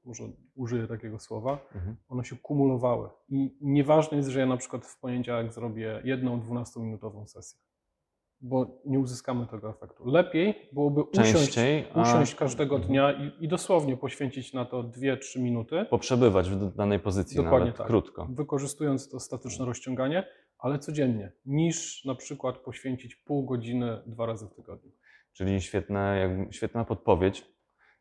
może 0.04 0.24
użyję 0.56 0.88
takiego 0.88 1.20
słowa, 1.20 1.60
Mhm. 1.76 1.96
one 2.08 2.26
się 2.26 2.36
kumulowały. 2.36 3.10
I 3.30 3.58
nieważne 3.62 4.18
jest, 4.18 4.30
że 4.30 4.40
ja 4.40 4.46
na 4.46 4.58
przykład 4.58 4.86
w 4.86 5.00
poniedziałek 5.00 5.54
zrobię 5.54 6.02
jedną 6.04 6.40
12-minutową 6.42 7.28
sesję, 7.28 7.60
bo 8.42 8.82
nie 8.86 9.00
uzyskamy 9.00 9.48
tego 9.48 9.70
efektu. 9.70 10.06
Lepiej 10.06 10.70
byłoby 10.74 11.04
usiąść, 11.04 11.58
a 11.94 12.02
usiąść 12.02 12.36
każdego 12.36 12.80
dnia 12.80 13.12
i, 13.12 13.46
i 13.46 13.48
dosłownie 13.48 13.98
poświęcić 13.98 14.54
na 14.54 14.66
to 14.66 14.84
2-3 14.84 15.40
minuty, 15.42 15.86
poprzebywać 15.90 16.50
w 16.50 16.76
danej 16.76 17.00
pozycji 17.00 17.38
Dokładnie 17.38 17.60
nawet 17.60 17.78
tak. 17.78 17.88
krótko. 17.88 18.28
wykorzystując 18.30 19.10
to 19.10 19.20
statyczne 19.20 19.66
rozciąganie, 19.66 20.28
ale 20.66 20.80
codziennie, 20.80 21.32
niż 21.46 22.06
na 22.06 22.16
przykład 22.16 22.58
poświęcić 22.58 23.16
pół 23.16 23.46
godziny 23.46 24.02
dwa 24.06 24.26
razy 24.26 24.48
w 24.48 24.56
tygodniu. 24.56 24.92
Czyli 25.34 25.62
świetne, 25.62 26.20
jak, 26.20 26.54
świetna 26.54 26.86
podpowiedź, 26.86 27.46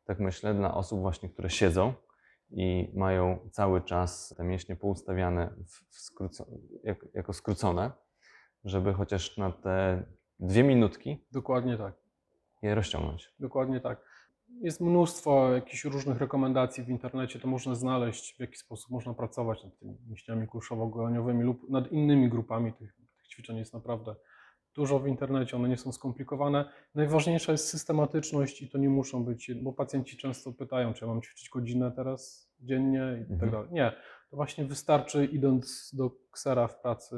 tak 0.05 0.21
myślę, 0.21 0.55
dla 0.55 0.75
osób 0.75 1.01
właśnie, 1.01 1.29
które 1.29 1.51
siedzą 1.51 1.95
i 2.51 2.93
mają 2.95 3.49
cały 3.53 3.83
czas 3.83 4.35
te 4.37 4.45
mięśnie 4.45 4.77
poustawiane 4.77 5.55
w, 5.67 5.97
w 5.97 6.01
skróco, 6.01 6.47
jak, 6.85 7.07
jako 7.15 7.33
skrócone, 7.33 7.91
żeby 8.65 8.93
chociaż 8.93 9.37
na 9.37 9.53
te 9.53 10.05
dwie 10.41 10.63
minutki 10.63 11.27
Dokładnie 11.33 11.79
tak. 11.79 11.95
je 12.63 12.75
rozciągnąć. 12.75 13.33
Dokładnie 13.41 13.81
tak. 13.81 14.05
Jest 14.65 14.81
mnóstwo 14.81 15.53
jakichś 15.53 15.85
różnych 15.85 16.19
rekomendacji 16.19 16.85
w 16.85 16.89
internecie, 16.89 17.39
to 17.39 17.49
można 17.49 17.75
znaleźć, 17.75 18.37
w 18.37 18.41
jaki 18.41 18.57
sposób 18.57 18.91
można 18.91 19.15
pracować 19.15 19.65
nad 19.65 19.79
tymi 19.79 19.99
mięśniami 20.07 20.47
kulszowo-goleniowymi 20.47 21.43
lub 21.43 21.71
nad 21.71 21.93
innymi 21.93 22.29
grupami 22.29 22.73
tych, 22.73 22.95
tych 23.17 23.29
ćwiczeń. 23.29 23.57
Jest 23.57 23.75
naprawdę 23.75 24.17
dużo 24.75 24.99
w 24.99 25.07
internecie, 25.07 25.57
one 25.57 25.69
nie 25.69 25.77
są 25.77 25.93
skomplikowane. 25.93 26.71
Najważniejsza 26.95 27.53
jest 27.53 27.69
systematyczność 27.69 28.63
i 28.63 28.71
to 28.71 28.79
nie 28.79 28.89
muszą 28.89 29.25
być, 29.25 29.55
bo 29.55 29.73
pacjenci 29.73 30.17
często 30.17 30.53
pytają, 30.53 30.95
czy 30.95 31.05
ja 31.05 31.11
mam 31.11 31.23
ćwiczyć 31.23 31.49
godzinę 31.51 31.93
teraz 31.97 32.51
dziennie 32.61 33.19
i 33.21 33.23
tak 33.23 33.33
Mhm. 33.33 33.51
dalej. 33.53 33.69
Nie, 33.73 33.93
to 34.31 34.37
właśnie 34.37 34.65
wystarczy 34.65 35.25
idąc 35.25 35.91
do 35.95 36.11
ksera 36.31 36.69
w 36.69 36.81
pracy 36.81 37.17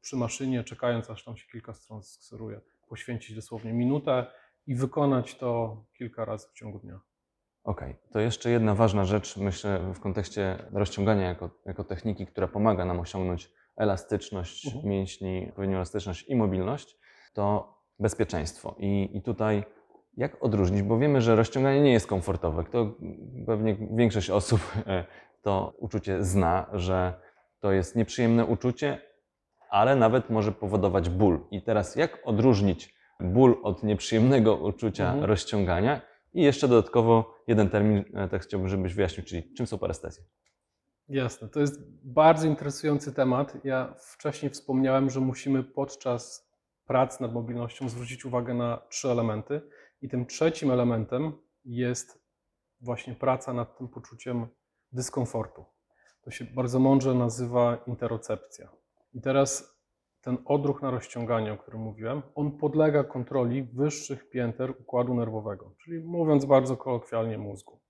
przy 0.00 0.16
maszynie, 0.16 0.64
czekając 0.64 1.10
aż 1.10 1.24
tam 1.24 1.36
się 1.36 1.46
kilka 1.52 1.74
stron 1.74 2.02
skseruje, 2.02 2.60
poświęcić 2.88 3.36
dosłownie 3.36 3.72
minutę 3.72 4.26
i 4.66 4.74
wykonać 4.74 5.34
to 5.34 5.76
kilka 5.98 6.24
razy 6.24 6.48
w 6.48 6.52
ciągu 6.52 6.78
dnia. 6.78 7.00
Okej, 7.64 7.96
to 8.12 8.20
jeszcze 8.20 8.50
jedna 8.50 8.74
ważna 8.74 9.04
rzecz, 9.04 9.36
myślę, 9.36 9.92
w 9.94 10.00
kontekście 10.00 10.58
rozciągania 10.72 11.28
jako, 11.28 11.50
jako 11.66 11.84
techniki, 11.84 12.26
która 12.26 12.48
pomaga 12.48 12.84
nam 12.84 13.00
osiągnąć 13.00 13.52
elastyczność 13.76 14.66
Mhm. 14.66 14.88
mięśni, 14.88 15.48
odpowiednią 15.48 15.76
elastyczność 15.76 16.28
i 16.28 16.36
mobilność, 16.36 16.96
to 17.34 17.74
bezpieczeństwo. 17.98 18.74
I, 18.78 19.10
I 19.16 19.22
tutaj 19.22 19.64
jak 20.16 20.44
odróżnić, 20.44 20.82
bo 20.82 20.98
wiemy, 20.98 21.20
że 21.20 21.36
rozciąganie 21.36 21.80
nie 21.80 21.92
jest 21.92 22.06
komfortowe. 22.06 22.64
To 22.64 22.94
pewnie 23.46 23.76
większość 23.90 24.30
osób 24.30 24.60
to 25.42 25.74
uczucie 25.78 26.24
zna, 26.24 26.66
że 26.72 27.20
to 27.60 27.72
jest 27.72 27.96
nieprzyjemne 27.96 28.44
uczucie, 28.44 29.00
ale 29.70 29.96
nawet 29.96 30.30
może 30.30 30.52
powodować 30.52 31.08
ból. 31.08 31.46
I 31.50 31.62
teraz 31.62 31.96
jak 31.96 32.18
odróżnić 32.24 32.95
ból 33.20 33.60
od 33.62 33.82
nieprzyjemnego 33.82 34.56
uczucia 34.56 35.04
Mhm. 35.06 35.24
rozciągania? 35.24 36.00
I 36.34 36.42
jeszcze 36.42 36.68
dodatkowo 36.68 37.34
jeden 37.46 37.70
termin, 37.70 38.04
e, 38.14 38.28
tak 38.28 38.42
chciałbym, 38.42 38.68
żebyś 38.68 38.94
wyjaśnił, 38.94 39.26
czyli 39.26 39.54
czym 39.54 39.66
są 39.66 39.78
parestezje? 39.78 40.24
Jasne, 41.08 41.48
to 41.48 41.60
jest 41.60 41.80
bardzo 42.04 42.46
interesujący 42.46 43.12
temat. 43.12 43.64
Ja 43.64 43.94
wcześniej 43.98 44.50
wspomniałem, 44.50 45.10
że 45.10 45.20
musimy 45.20 45.64
podczas 45.64 46.50
prac 46.86 47.20
nad 47.20 47.32
mobilnością 47.32 47.88
zwrócić 47.88 48.24
uwagę 48.24 48.54
na 48.54 48.82
trzy 48.88 49.08
elementy. 49.10 49.60
I 50.02 50.08
tym 50.08 50.26
trzecim 50.26 50.70
elementem 50.70 51.32
jest 51.64 52.22
właśnie 52.80 53.14
praca 53.14 53.52
nad 53.52 53.78
tym 53.78 53.88
poczuciem 53.88 54.46
dyskomfortu. 54.92 55.64
To 56.22 56.30
się 56.30 56.44
bardzo 56.44 56.78
mądrze 56.78 57.14
nazywa 57.14 57.78
interocepcja. 57.86 58.68
I 59.14 59.20
teraz 59.20 59.75
ten 60.26 60.38
odruch 60.44 60.82
na 60.82 60.90
rozciąganie, 60.90 61.52
o 61.52 61.56
którym 61.56 61.80
mówiłem, 61.80 62.22
on 62.34 62.58
podlega 62.58 63.04
kontroli 63.04 63.62
wyższych 63.62 64.30
pięter 64.30 64.70
układu 64.70 65.14
nerwowego, 65.14 65.74
czyli 65.84 66.00
mówiąc 66.00 66.44
bardzo 66.44 66.76
kolokwialnie 66.76 67.38
mózgu. 67.38 67.80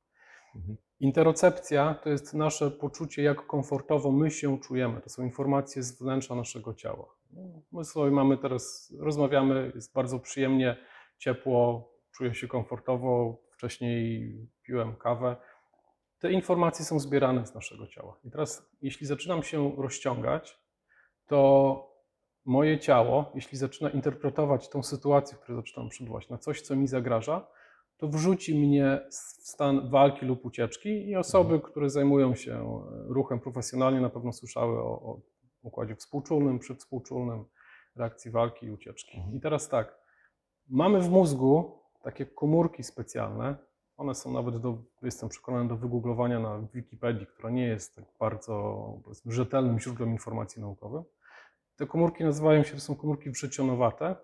Mhm. 0.56 0.76
Interocepcja 1.00 1.94
to 1.94 2.10
jest 2.10 2.34
nasze 2.34 2.70
poczucie, 2.70 3.22
jak 3.22 3.46
komfortowo 3.46 4.12
my 4.12 4.30
się 4.30 4.58
czujemy. 4.58 5.00
To 5.00 5.10
są 5.10 5.22
informacje 5.22 5.82
z 5.82 5.98
wnętrza 5.98 6.34
naszego 6.34 6.74
ciała. 6.74 7.06
My 7.72 7.84
sobie 7.84 8.10
mamy 8.10 8.38
teraz, 8.38 8.94
rozmawiamy, 9.00 9.72
jest 9.74 9.94
bardzo 9.94 10.18
przyjemnie, 10.18 10.76
ciepło, 11.18 11.90
czuję 12.10 12.34
się 12.34 12.48
komfortowo. 12.48 13.38
Wcześniej 13.50 14.32
piłem 14.62 14.96
kawę. 14.96 15.36
Te 16.18 16.32
informacje 16.32 16.84
są 16.84 17.00
zbierane 17.00 17.46
z 17.46 17.54
naszego 17.54 17.86
ciała. 17.86 18.18
I 18.24 18.30
teraz, 18.30 18.70
jeśli 18.82 19.06
zaczynam 19.06 19.42
się 19.42 19.72
rozciągać, 19.76 20.58
to 21.26 21.95
moje 22.46 22.78
ciało, 22.78 23.30
jeśli 23.34 23.58
zaczyna 23.58 23.90
interpretować 23.90 24.68
tą 24.68 24.82
sytuację, 24.82 25.36
w 25.36 25.40
której 25.40 25.62
zaczynam 25.62 25.88
przebywać, 25.88 26.28
na 26.28 26.38
coś, 26.38 26.60
co 26.60 26.76
mi 26.76 26.86
zagraża, 26.86 27.46
to 27.96 28.08
wrzuci 28.08 28.58
mnie 28.58 29.00
w 29.10 29.14
stan 29.48 29.90
walki 29.90 30.26
lub 30.26 30.44
ucieczki 30.44 31.08
i 31.08 31.16
osoby, 31.16 31.60
które 31.60 31.90
zajmują 31.90 32.34
się 32.34 32.52
e, 32.52 32.82
ruchem 33.08 33.40
profesjonalnie, 33.40 34.00
na 34.00 34.08
pewno 34.10 34.32
słyszały 34.32 34.78
o, 34.78 35.02
o 35.02 35.20
układzie 35.62 35.96
współczulnym, 35.96 36.58
przywspółczulnym, 36.58 37.44
reakcji 37.96 38.30
walki 38.30 38.66
i 38.66 38.70
ucieczki. 38.70 39.16
Mhm. 39.16 39.36
I 39.36 39.40
teraz 39.40 39.68
tak, 39.68 39.98
mamy 40.68 41.00
w 41.00 41.10
mózgu 41.10 41.80
takie 42.02 42.26
komórki 42.26 42.82
specjalne, 42.82 43.56
one 43.96 44.14
są 44.14 44.32
nawet, 44.32 44.56
do, 44.56 44.78
jestem 45.02 45.28
przekonany, 45.28 45.68
do 45.68 45.76
wygooglowania 45.76 46.40
na 46.40 46.58
Wikipedii, 46.74 47.26
która 47.26 47.50
nie 47.50 47.66
jest 47.66 47.96
tak 47.96 48.04
bardzo 48.20 48.86
rzetelnym 49.26 49.78
źródłem 49.78 50.10
informacji 50.10 50.62
naukowych. 50.62 51.15
Te 51.76 51.86
komórki 51.86 52.24
nazywają 52.24 52.62
się, 52.62 52.74
to 52.74 52.80
są 52.80 52.96
komórki 52.96 53.30
wrzecionowate 53.30 54.16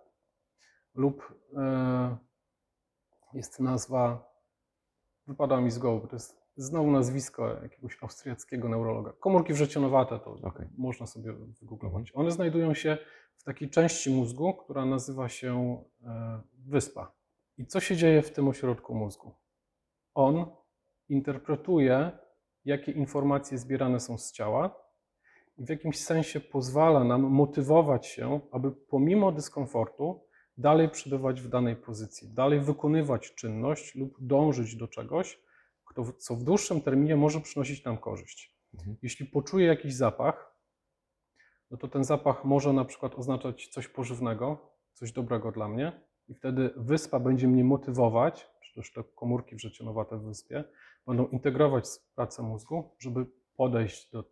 lub 0.95 1.35
e, 1.57 2.17
jest 3.35 3.61
nazwa, 3.61 4.33
wypada 5.27 5.61
mi 5.61 5.71
z 5.71 5.79
głowy, 5.79 6.09
to 6.09 6.17
jest 6.17 6.43
znowu 6.57 6.91
nazwisko 6.91 7.63
jakiegoś 7.63 8.03
austriackiego 8.03 8.69
neurologa. 8.69 9.13
Komórki 9.21 9.53
wrzecionowate 9.53 10.19
to 10.19 10.31
Okej. 10.43 10.69
można 10.79 11.07
sobie 11.07 11.33
wygooglować. 11.33 12.11
One 12.15 12.31
znajdują 12.31 12.75
się 12.75 12.99
w 13.37 13.45
takiej 13.45 13.71
części 13.71 14.11
mózgu, 14.11 14.55
która 14.55 14.85
nazywa 14.85 15.29
się 15.29 15.83
e, 16.03 16.41
wyspa. 16.59 17.13
I 17.59 17.67
co 17.67 17.81
się 17.81 17.97
dzieje 17.97 18.23
w 18.23 18.33
tym 18.33 18.49
ośrodku 18.49 18.95
mózgu? 18.95 19.35
On 20.15 20.47
interpretuje, 21.09 22.11
jakie 22.65 22.93
informacje 22.93 23.59
zbierane 23.59 24.01
są 24.01 24.19
z 24.19 24.33
ciała 24.33 24.83
i 25.59 25.65
w 25.65 25.69
jakimś 25.69 25.99
sensie 25.99 26.41
pozwala 26.41 27.05
nam 27.05 27.23
motywować 27.23 28.07
się, 28.07 28.41
aby 28.53 28.73
pomimo 28.73 29.33
dyskomfortu 29.33 30.25
dalej 30.59 30.89
przebywać 30.89 31.41
w 31.41 31.49
danej 31.49 31.77
pozycji, 31.77 32.35
dalej 32.35 32.61
wykonywać 32.61 33.35
czynność 33.35 33.95
lub 33.95 34.17
dążyć 34.21 34.77
do 34.77 34.89
czegoś, 34.89 35.39
co 36.19 36.37
w 36.37 36.45
dłuższym 36.45 36.81
terminie 36.81 37.17
może 37.17 37.41
przynosić 37.41 37.85
nam 37.85 37.99
korzyść. 37.99 38.57
Mhm. 38.75 38.97
Jeśli 39.03 39.27
poczuję 39.27 39.67
jakiś 39.67 39.95
zapach, 39.95 40.57
no 41.71 41.77
to 41.77 41.89
ten 41.89 42.05
zapach 42.05 42.45
może 42.45 42.73
na 42.73 42.85
przykład 42.85 43.15
oznaczać 43.15 43.69
coś 43.69 43.89
pożywnego, 43.89 44.73
coś 44.93 45.13
dobrego 45.13 45.53
dla 45.53 45.69
mnie, 45.69 45.93
i 46.29 46.35
wtedy 46.35 46.71
wyspa 46.77 47.21
będzie 47.21 47.49
mnie 47.49 47.65
motywować, 47.65 48.51
czy 48.63 48.75
też 48.75 48.93
te 48.93 49.05
komórki 49.17 49.57
wrzecionowate 49.57 50.17
w 50.17 50.23
wyspie, 50.23 50.65
będą 51.07 51.27
integrować 51.27 51.85
pracę 52.15 52.43
mózgu, 52.43 52.97
żeby 52.99 53.27
podejść 53.57 54.11
do, 54.11 54.25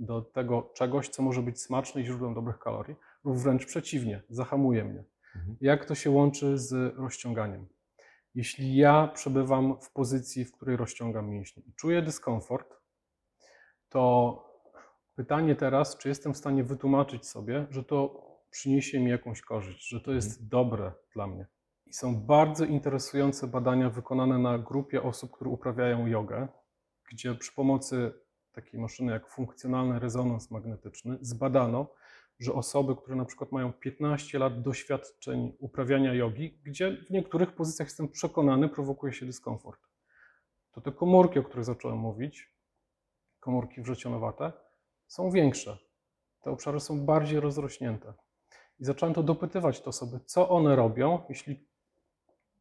do 0.00 0.22
tego 0.22 0.70
czegoś, 0.74 1.08
co 1.08 1.22
może 1.22 1.42
być 1.42 1.60
smaczne 1.60 2.00
i 2.00 2.04
źródłem 2.04 2.34
dobrych 2.34 2.58
kalorii, 2.58 2.96
lub 3.24 3.36
wręcz 3.36 3.66
przeciwnie, 3.66 4.22
zahamuje 4.28 4.84
mnie. 4.84 5.04
Mhm. 5.36 5.56
Jak 5.60 5.84
to 5.84 5.94
się 5.94 6.10
łączy 6.10 6.58
z 6.58 6.96
rozciąganiem? 6.96 7.68
Jeśli 8.34 8.76
ja 8.76 9.08
przebywam 9.14 9.80
w 9.80 9.92
pozycji, 9.92 10.44
w 10.44 10.52
której 10.52 10.76
rozciągam 10.76 11.30
mięśnie 11.30 11.62
i 11.66 11.74
czuję 11.74 12.02
dyskomfort, 12.02 12.76
to 13.88 14.44
pytanie 15.14 15.56
teraz, 15.56 15.98
czy 15.98 16.08
jestem 16.08 16.34
w 16.34 16.36
stanie 16.36 16.64
wytłumaczyć 16.64 17.26
sobie, 17.26 17.66
że 17.70 17.84
to 17.84 18.26
przyniesie 18.50 19.00
mi 19.00 19.10
jakąś 19.10 19.42
korzyść, 19.42 19.88
że 19.88 20.00
to 20.00 20.12
jest 20.12 20.48
dobre 20.48 20.92
dla 21.14 21.26
mnie. 21.26 21.46
I 21.86 21.92
są 21.92 22.16
bardzo 22.16 22.64
interesujące 22.64 23.46
badania 23.46 23.90
wykonane 23.90 24.38
na 24.38 24.58
grupie 24.58 25.02
osób, 25.02 25.30
które 25.30 25.50
uprawiają 25.50 26.06
jogę, 26.06 26.48
gdzie 27.12 27.34
przy 27.34 27.52
pomocy 27.52 28.12
takiej 28.52 28.80
maszyny 28.80 29.12
jak 29.12 29.28
funkcjonalny 29.28 29.98
rezonans 29.98 30.50
magnetyczny 30.50 31.18
zbadano, 31.20 31.94
że 32.38 32.52
osoby, 32.52 32.96
które 32.96 33.16
na 33.16 33.24
przykład 33.24 33.52
mają 33.52 33.72
15 33.72 34.38
lat 34.38 34.62
doświadczeń 34.62 35.52
uprawiania 35.58 36.14
jogi, 36.14 36.60
gdzie 36.64 36.96
w 37.06 37.10
niektórych 37.10 37.52
pozycjach 37.52 37.88
jestem 37.88 38.08
przekonany, 38.08 38.68
prowokuje 38.68 39.12
się 39.12 39.26
dyskomfort. 39.26 39.80
To 40.72 40.80
te 40.80 40.92
komórki, 40.92 41.38
o 41.38 41.42
których 41.42 41.64
zacząłem 41.64 41.98
mówić, 41.98 42.54
komórki 43.40 43.82
wrzecionowate, 43.82 44.52
są 45.06 45.30
większe. 45.30 45.78
Te 46.42 46.50
obszary 46.50 46.80
są 46.80 47.06
bardziej 47.06 47.40
rozrośnięte. 47.40 48.14
I 48.78 48.84
zacząłem 48.84 49.14
to 49.14 49.22
dopytywać 49.22 49.80
te 49.80 49.86
osoby, 49.86 50.20
co 50.26 50.48
one 50.48 50.76
robią, 50.76 51.22
jeśli 51.28 51.68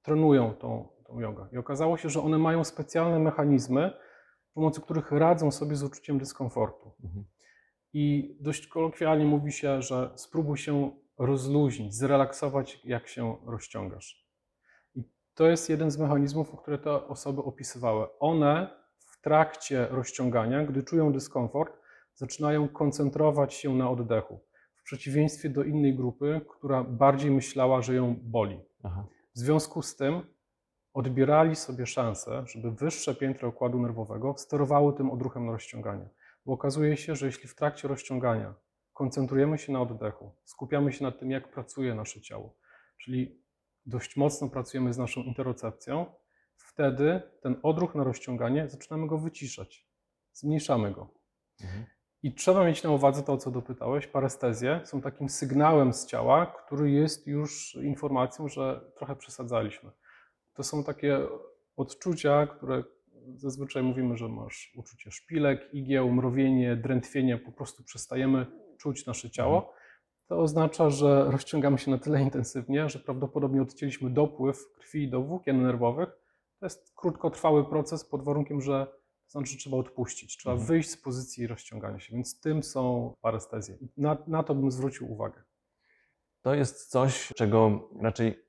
trenują 0.01 0.53
tą, 0.53 0.87
tą 1.05 1.19
jogę. 1.19 1.47
I 1.51 1.57
okazało 1.57 1.97
się, 1.97 2.09
że 2.09 2.21
one 2.21 2.37
mają 2.37 2.63
specjalne 2.63 3.19
mechanizmy, 3.19 3.93
pomocy 4.59 4.81
których 4.81 5.11
radzą 5.11 5.51
sobie 5.51 5.75
z 5.75 5.83
uczuciem 5.83 6.19
dyskomfortu. 6.19 6.91
Mhm. 7.03 7.25
I 7.93 8.37
dość 8.41 8.67
kolokwialnie 8.67 9.25
mówi 9.25 9.51
się, 9.51 9.81
że 9.81 10.11
spróbuj 10.15 10.57
się 10.57 10.91
rozluźnić, 11.17 11.95
zrelaksować, 11.95 12.81
jak 12.85 13.07
się 13.07 13.37
rozciągasz. 13.45 14.27
I 14.95 15.03
to 15.33 15.49
jest 15.49 15.69
jeden 15.69 15.91
z 15.91 15.97
mechanizmów, 15.97 16.61
które 16.61 16.77
te 16.77 17.07
osoby 17.07 17.41
opisywały. 17.41 18.07
One 18.19 18.69
w 18.97 19.21
trakcie 19.21 19.87
rozciągania, 19.91 20.65
gdy 20.65 20.83
czują 20.83 21.13
dyskomfort, 21.13 21.73
zaczynają 22.13 22.67
koncentrować 22.67 23.53
się 23.53 23.75
na 23.75 23.89
oddechu. 23.89 24.39
W 24.75 24.83
przeciwieństwie 24.83 25.49
do 25.49 25.63
innej 25.63 25.95
grupy, 25.95 26.41
która 26.49 26.83
bardziej 26.83 27.31
myślała, 27.31 27.81
że 27.81 27.95
ją 27.95 28.15
boli. 28.21 28.59
Aha. 28.83 29.07
W 29.35 29.39
związku 29.39 29.81
z 29.81 29.95
tym 29.95 30.21
odbierali 30.99 31.55
sobie 31.55 31.85
szansę, 31.85 32.43
żeby 32.47 32.71
wyższe 32.71 33.15
piętra 33.15 33.47
układu 33.47 33.79
nerwowego 33.79 34.35
sterowały 34.37 34.93
tym 34.93 35.11
odruchem 35.11 35.45
na 35.45 35.51
rozciąganie. 35.51 36.09
Bo 36.45 36.53
okazuje 36.53 36.97
się, 36.97 37.15
że 37.15 37.25
jeśli 37.25 37.49
w 37.49 37.55
trakcie 37.55 37.87
rozciągania 37.87 38.53
koncentrujemy 38.93 39.57
się 39.57 39.73
na 39.73 39.81
oddechu, 39.81 40.31
skupiamy 40.45 40.93
się 40.93 41.03
nad 41.03 41.19
tym, 41.19 41.31
jak 41.31 41.51
pracuje 41.51 41.95
nasze 41.95 42.21
ciało, 42.21 42.55
czyli 42.97 43.41
dość 43.85 44.17
mocno 44.17 44.49
pracujemy 44.49 44.93
z 44.93 44.97
naszą 44.97 45.21
interocepcją, 45.21 46.05
wtedy 46.55 47.21
ten 47.41 47.59
odruch 47.63 47.95
na 47.95 48.03
rozciąganie 48.03 48.69
zaczynamy 48.69 49.07
go 49.07 49.17
wyciszać, 49.17 49.87
zmniejszamy 50.33 50.91
go. 50.91 51.13
Mhm. 51.61 51.85
I 52.23 52.33
trzeba 52.33 52.65
mieć 52.65 52.83
na 52.83 52.89
uwadze 52.89 53.23
to, 53.23 53.33
o 53.33 53.37
co 53.37 53.51
dopytałeś. 53.51 54.07
Parestezje 54.07 54.81
są 54.83 55.01
takim 55.01 55.29
sygnałem 55.29 55.93
z 55.93 56.05
ciała, 56.05 56.45
który 56.45 56.91
jest 56.91 57.27
już 57.27 57.75
informacją, 57.75 58.47
że 58.47 58.91
trochę 58.97 59.15
przesadzaliśmy. 59.15 59.91
To 60.59 60.63
są 60.63 60.83
takie 60.83 61.19
odczucia, 61.75 62.47
które 62.47 62.83
zazwyczaj 63.35 63.83
mówimy, 63.83 64.17
że 64.17 64.27
masz 64.29 64.73
uczucie 64.77 65.11
szpilek, 65.11 65.73
igieł, 65.73 66.11
mrowienie, 66.11 66.75
drętwienie, 66.75 67.37
po 67.37 67.51
prostu 67.51 67.83
przestajemy 67.83 68.45
czuć 68.77 69.05
nasze 69.05 69.29
ciało. 69.29 69.73
To 70.27 70.39
oznacza, 70.39 70.89
że 70.89 71.31
rozciągamy 71.31 71.77
się 71.77 71.91
na 71.91 71.97
tyle 71.97 72.21
intensywnie, 72.21 72.89
że 72.89 72.99
prawdopodobnie 72.99 73.61
odcięliśmy 73.61 74.09
dopływ 74.09 74.73
krwi 74.73 75.09
do 75.09 75.21
włókien 75.21 75.61
nerwowych. 75.61 76.09
To 76.59 76.65
jest 76.65 76.93
krótkotrwały 76.95 77.69
proces 77.69 78.05
pod 78.05 78.23
warunkiem, 78.23 78.61
że 78.61 78.85
to 79.25 79.31
znaczy, 79.31 79.51
że 79.51 79.57
trzeba 79.57 79.77
odpuścić, 79.77 80.37
trzeba 80.37 80.53
Mhm. 80.53 80.67
wyjść 80.67 80.89
z 80.89 80.97
pozycji 80.97 81.47
rozciągania 81.47 81.99
się, 81.99 82.15
więc 82.15 82.39
tym 82.39 82.63
są 82.63 83.13
parestezje. 83.21 83.77
Na, 83.97 84.17
na 84.27 84.43
to 84.43 84.55
bym 84.55 84.71
zwrócił 84.71 85.11
uwagę. 85.11 85.43
To 86.41 86.55
jest 86.55 86.89
coś, 86.89 87.31
czego 87.35 87.89
raczej 88.01 88.48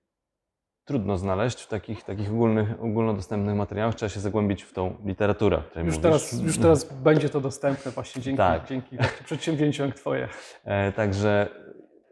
trudno 0.90 1.18
znaleźć 1.18 1.60
w 1.62 1.68
takich, 1.68 2.04
takich 2.04 2.30
ogólnych, 2.30 2.82
ogólnodostępnych 2.82 3.56
materiałach. 3.56 3.94
Trzeba 3.94 4.10
się 4.10 4.20
zagłębić 4.20 4.62
w 4.62 4.72
tą 4.72 4.96
literaturę, 5.04 5.56
o 5.56 5.60
której 5.60 5.86
Już 5.86 5.94
mówisz. 5.94 6.02
teraz, 6.02 6.42
już 6.42 6.58
teraz 6.64 6.92
będzie 7.02 7.28
to 7.28 7.40
dostępne 7.40 7.90
właśnie 7.90 8.22
dzięki, 8.22 8.36
Tak. 8.36 8.68
dzięki 8.68 8.96
przedsięwzięciom 9.24 9.86
jak 9.86 9.96
Twoje. 9.96 10.28
E, 10.64 10.92
Także 10.92 11.48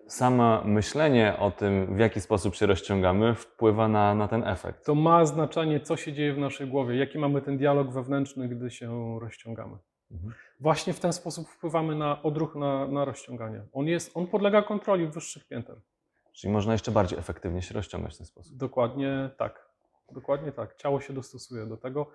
sama 0.06 0.62
myślenie 0.64 1.36
o 1.38 1.50
tym, 1.50 1.96
w 1.96 1.98
jaki 1.98 2.20
sposób 2.20 2.54
się 2.54 2.66
rozciągamy, 2.66 3.34
wpływa 3.34 3.88
na, 3.88 4.14
na 4.14 4.28
ten 4.28 4.44
efekt. 4.44 4.86
To 4.86 4.94
ma 4.94 5.24
znaczenie, 5.26 5.80
co 5.80 5.96
się 5.96 6.12
dzieje 6.12 6.32
w 6.34 6.38
naszej 6.38 6.66
głowie, 6.66 6.96
jaki 6.96 7.18
mamy 7.18 7.42
ten 7.42 7.58
dialog 7.58 7.90
wewnętrzny, 7.92 8.48
gdy 8.48 8.70
się 8.70 9.18
rozciągamy. 9.20 9.76
Mhm. 10.10 10.32
Właśnie 10.60 10.92
w 10.92 11.00
ten 11.00 11.12
sposób 11.12 11.48
wpływamy 11.48 11.94
na 11.94 12.22
odruch, 12.22 12.54
na, 12.54 12.86
na 12.86 13.04
rozciąganie. 13.04 13.62
On, 13.72 13.86
jest, 13.86 14.10
on 14.16 14.26
podlega 14.26 14.62
kontroli 14.62 15.06
wyższych 15.06 15.46
pięter. 15.48 15.76
Czyli 16.38 16.52
można 16.52 16.72
jeszcze 16.72 16.90
bardziej 16.92 17.18
efektywnie 17.18 17.62
się 17.62 17.74
rozciągać 17.74 18.14
w 18.14 18.18
ten 18.18 18.26
sposób. 18.26 18.56
Dokładnie 18.56 19.30
tak. 19.38 19.68
Dokładnie 20.12 20.52
tak. 20.52 20.76
Ciało 20.76 21.00
się 21.00 21.12
dostosuje 21.12 21.66
do 21.66 21.76
tego 21.76 22.10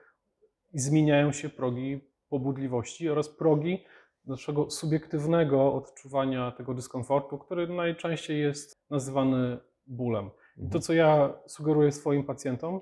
i 0.73 0.79
zmieniają 0.79 1.31
się 1.31 1.49
progi 1.49 2.01
pobudliwości 2.29 3.09
oraz 3.09 3.29
progi 3.29 3.85
naszego 4.25 4.69
subiektywnego 4.71 5.73
odczuwania 5.73 6.51
tego 6.51 6.73
dyskomfortu, 6.73 7.37
który 7.37 7.67
najczęściej 7.67 8.41
jest 8.41 8.85
nazywany 8.89 9.57
bólem. 9.87 10.25
I 10.57 10.59
to, 10.59 10.65
Mhm. 10.65 10.81
co 10.81 10.93
ja 10.93 11.33
sugeruję 11.47 11.91
swoim 11.91 12.23
pacjentom, 12.23 12.81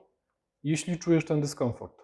jeśli 0.63 0.99
czujesz 0.99 1.25
ten 1.25 1.41
dyskomfort, 1.41 2.01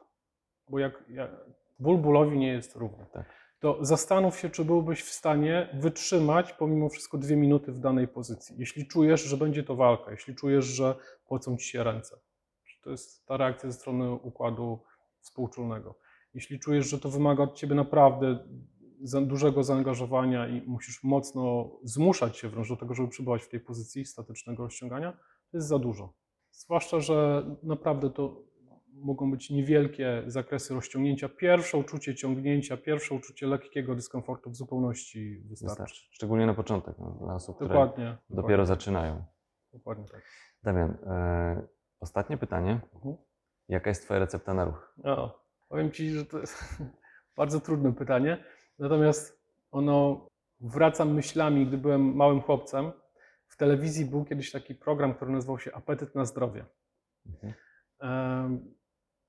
bo 0.69 0.79
jak, 0.79 1.03
jak 1.09 1.31
ból 1.79 1.97
bólowi 1.97 2.37
nie 2.37 2.47
jest 2.53 2.75
równy, 2.75 3.05
Tak. 3.13 3.25
To 3.59 3.77
zastanów 3.81 4.39
się, 4.39 4.49
czy 4.49 4.65
byłbyś 4.65 5.03
w 5.03 5.09
stanie 5.09 5.69
wytrzymać 5.73 6.53
pomimo 6.53 6.89
wszystko 6.89 7.17
dwie 7.17 7.35
minuty 7.35 7.71
w 7.71 7.79
danej 7.79 8.07
pozycji. 8.07 8.55
Jeśli 8.59 8.87
czujesz, 8.87 9.23
że 9.23 9.37
będzie 9.37 9.63
to 9.63 9.75
walka, 9.75 10.11
jeśli 10.11 10.35
czujesz, 10.35 10.65
że 10.65 10.95
pocą 11.27 11.57
ci 11.57 11.69
się 11.69 11.83
ręce, 11.83 12.19
to 12.83 12.91
jest 12.91 13.25
ta 13.25 13.37
reakcja 13.37 13.71
ze 13.71 13.77
strony 13.77 14.11
układu 14.11 14.83
współczulnego. 15.19 15.99
Jeśli 16.33 16.59
czujesz, 16.59 16.89
że 16.89 16.99
to 16.99 17.09
wymaga 17.09 17.43
od 17.43 17.55
ciebie 17.55 17.75
naprawdę 17.75 18.47
dużego 19.21 19.63
zaangażowania 19.63 20.47
i 20.47 20.61
musisz 20.67 21.03
mocno 21.03 21.71
zmuszać 21.83 22.37
się 22.37 22.49
wręcz 22.49 22.69
do 22.69 22.75
tego, 22.75 22.93
żeby 22.93 23.09
przebywać 23.09 23.43
w 23.43 23.49
tej 23.49 23.59
pozycji 23.59 24.05
statycznego 24.05 24.63
rozciągania, 24.63 25.11
to 25.51 25.57
jest 25.57 25.67
za 25.67 25.79
dużo. 25.79 26.13
Zwłaszcza, 26.51 26.99
że 26.99 27.45
naprawdę 27.63 28.09
to 28.09 28.43
mogą 29.01 29.31
być 29.31 29.49
niewielkie 29.49 30.23
zakresy 30.27 30.73
rozciągnięcia. 30.73 31.29
Pierwsze 31.29 31.77
uczucie 31.77 32.15
ciągnięcia, 32.15 32.77
pierwsze 32.77 33.15
uczucie 33.15 33.47
lekkiego 33.47 33.95
dyskomfortu 33.95 34.49
w 34.49 34.55
zupełności 34.55 35.43
wystarczy. 35.49 35.69
Wystarczy. 35.69 36.07
Szczególnie 36.11 36.45
na 36.45 36.53
początek, 36.53 36.95
no, 36.99 37.17
dla 37.21 37.35
osób, 37.35 37.55
które 37.55 37.69
Dokładnie. 37.69 38.17
dopiero 38.29 38.65
zaczynają. 38.65 39.23
Dokładnie 39.73 40.05
tak. 40.11 40.21
Damian, 40.63 40.97
e, 41.05 41.67
ostatnie 41.99 42.37
pytanie. 42.37 42.81
Mhm. 42.95 43.15
Jaka 43.69 43.89
jest 43.89 44.03
Twoja 44.03 44.19
recepta 44.19 44.53
na 44.53 44.65
ruch? 44.65 44.95
O, 45.03 45.45
powiem 45.69 45.91
Ci, 45.91 46.09
że 46.09 46.25
to 46.25 46.39
jest 46.39 46.83
bardzo 47.37 47.59
trudne 47.59 47.93
pytanie. 47.93 48.43
Natomiast 48.79 49.41
ono 49.71 50.27
wracam 50.61 51.13
myślami, 51.13 51.67
gdy 51.67 51.77
byłem 51.77 52.15
małym 52.15 52.41
chłopcem. 52.41 52.91
W 53.47 53.57
telewizji 53.57 54.05
był 54.05 54.25
kiedyś 54.25 54.51
taki 54.51 54.75
program, 54.75 55.13
który 55.13 55.31
nazywał 55.31 55.59
się 55.59 55.73
Apetyt 55.73 56.15
na 56.15 56.25
zdrowie. 56.25 56.65
Mhm. 57.25 57.53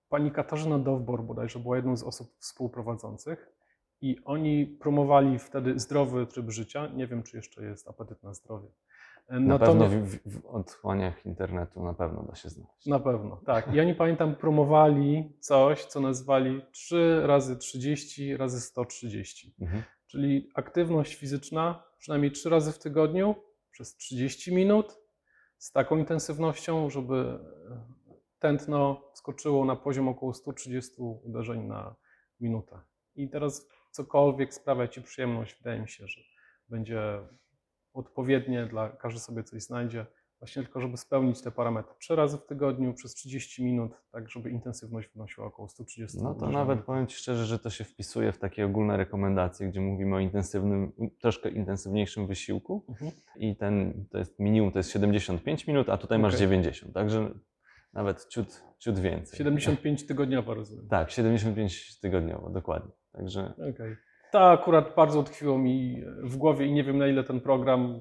Pani 0.08 0.30
Katarzyna 0.30 0.78
Dowbor 0.78 1.22
bodajże 1.22 1.58
była 1.58 1.76
jedną 1.76 1.96
z 1.96 2.02
osób 2.02 2.36
współprowadzących 2.38 3.52
i 4.00 4.16
oni 4.24 4.66
promowali 4.66 5.38
wtedy 5.38 5.78
zdrowy 5.78 6.26
tryb 6.26 6.50
życia. 6.50 6.86
Nie 6.86 7.06
wiem, 7.06 7.22
czy 7.22 7.36
jeszcze 7.36 7.64
jest 7.64 7.88
apetyt 7.88 8.22
na 8.22 8.34
zdrowie. 8.34 8.68
Na 9.28 9.40
natomiast- 9.40 9.94
pewno 9.94 10.06
w, 10.06 10.10
w, 10.10 10.40
w 10.40 10.46
otchłaniach 10.46 11.26
internetu 11.26 11.84
na 11.84 11.94
pewno 11.94 12.22
da 12.22 12.34
się 12.34 12.48
znaleźć. 12.48 12.86
na 12.86 12.98
pewno, 12.98 13.40
tak. 13.46 13.74
I 13.74 13.80
oni 13.80 13.94
pamiętam 13.94 14.34
promowali 14.36 15.36
coś, 15.40 15.84
co 15.84 16.00
nazwali 16.00 16.62
3 16.72 17.20
razy 17.24 17.56
30 17.56 18.36
razy 18.36 18.60
130. 18.60 19.54
Mhm. 19.60 19.82
Czyli 20.06 20.50
aktywność 20.54 21.14
fizyczna 21.14 21.84
przynajmniej 21.98 22.32
3 22.32 22.50
razy 22.50 22.72
w 22.72 22.78
tygodniu 22.78 23.34
przez 23.70 23.96
30 23.96 24.54
minut 24.54 24.98
z 25.58 25.72
taką 25.72 25.96
intensywnością, 25.96 26.90
żeby 26.90 27.38
tętno 28.38 29.10
skoczyło 29.14 29.64
na 29.64 29.76
poziom 29.76 30.08
około 30.08 30.34
130 30.34 30.92
uderzeń 30.98 31.66
na 31.66 31.96
minutę. 32.40 32.80
I 33.14 33.30
teraz 33.30 33.68
cokolwiek 33.90 34.54
sprawia 34.54 34.88
Ci 34.88 35.02
przyjemność, 35.02 35.56
wydaje 35.58 35.80
mi 35.80 35.88
się, 35.88 36.06
że 36.06 36.20
będzie 36.68 37.20
odpowiednie 37.92 38.66
dla 38.66 38.88
każdy 38.88 39.20
sobie 39.20 39.44
coś 39.44 39.62
znajdzie. 39.62 40.06
Właśnie 40.38 40.62
tylko, 40.62 40.80
żeby 40.80 40.96
spełnić 40.96 41.42
te 41.42 41.50
parametry. 41.50 41.94
Trzy 41.98 42.16
razy 42.16 42.38
w 42.38 42.46
tygodniu 42.46 42.94
przez 42.94 43.14
30 43.14 43.64
minut, 43.64 43.92
tak 44.12 44.30
żeby 44.30 44.50
intensywność 44.50 45.08
wynosiła 45.08 45.46
około 45.46 45.68
130 45.68 46.18
No 46.18 46.24
to 46.24 46.30
uderzeń 46.36 46.52
na 46.52 46.58
nawet 46.58 46.84
powiem 46.84 47.06
Ci 47.06 47.16
szczerze, 47.16 47.46
że 47.46 47.58
to 47.58 47.70
się 47.70 47.84
wpisuje 47.84 48.32
w 48.32 48.38
takie 48.38 48.66
ogólne 48.66 48.96
rekomendacje, 48.96 49.68
gdzie 49.68 49.80
mówimy 49.80 50.16
o 50.16 50.18
intensywnym, 50.18 50.92
troszkę 51.20 51.50
intensywniejszym 51.50 52.26
wysiłku 52.26 52.84
Mhm. 52.88 53.12
i 53.36 53.56
ten 53.56 54.04
to 54.10 54.18
jest 54.18 54.38
minimum, 54.38 54.72
to 54.72 54.78
jest 54.78 54.90
75 54.90 55.66
minut, 55.66 55.88
a 55.88 55.96
tutaj 55.98 56.18
masz 56.18 56.34
Okej. 56.34 56.46
90, 56.46 56.94
także 56.94 57.30
nawet 57.92 58.26
ciut, 58.28 58.64
ciut 58.78 58.98
więcej. 58.98 59.38
75 59.38 60.06
tygodniowo 60.06 60.54
rozumiem. 60.54 60.88
Tak, 60.88 61.10
75 61.10 62.00
tygodniowo, 62.00 62.50
dokładnie. 62.50 62.92
Także 63.12 63.54
Okej. 63.74 63.96
To 64.32 64.50
akurat 64.50 64.94
bardzo 64.96 65.20
utkwiło 65.20 65.58
mi 65.58 66.02
w 66.22 66.36
głowie 66.36 66.66
i 66.66 66.72
nie 66.72 66.84
wiem 66.84 66.98
na 66.98 67.06
ile 67.06 67.24
ten 67.24 67.40
program 67.40 68.00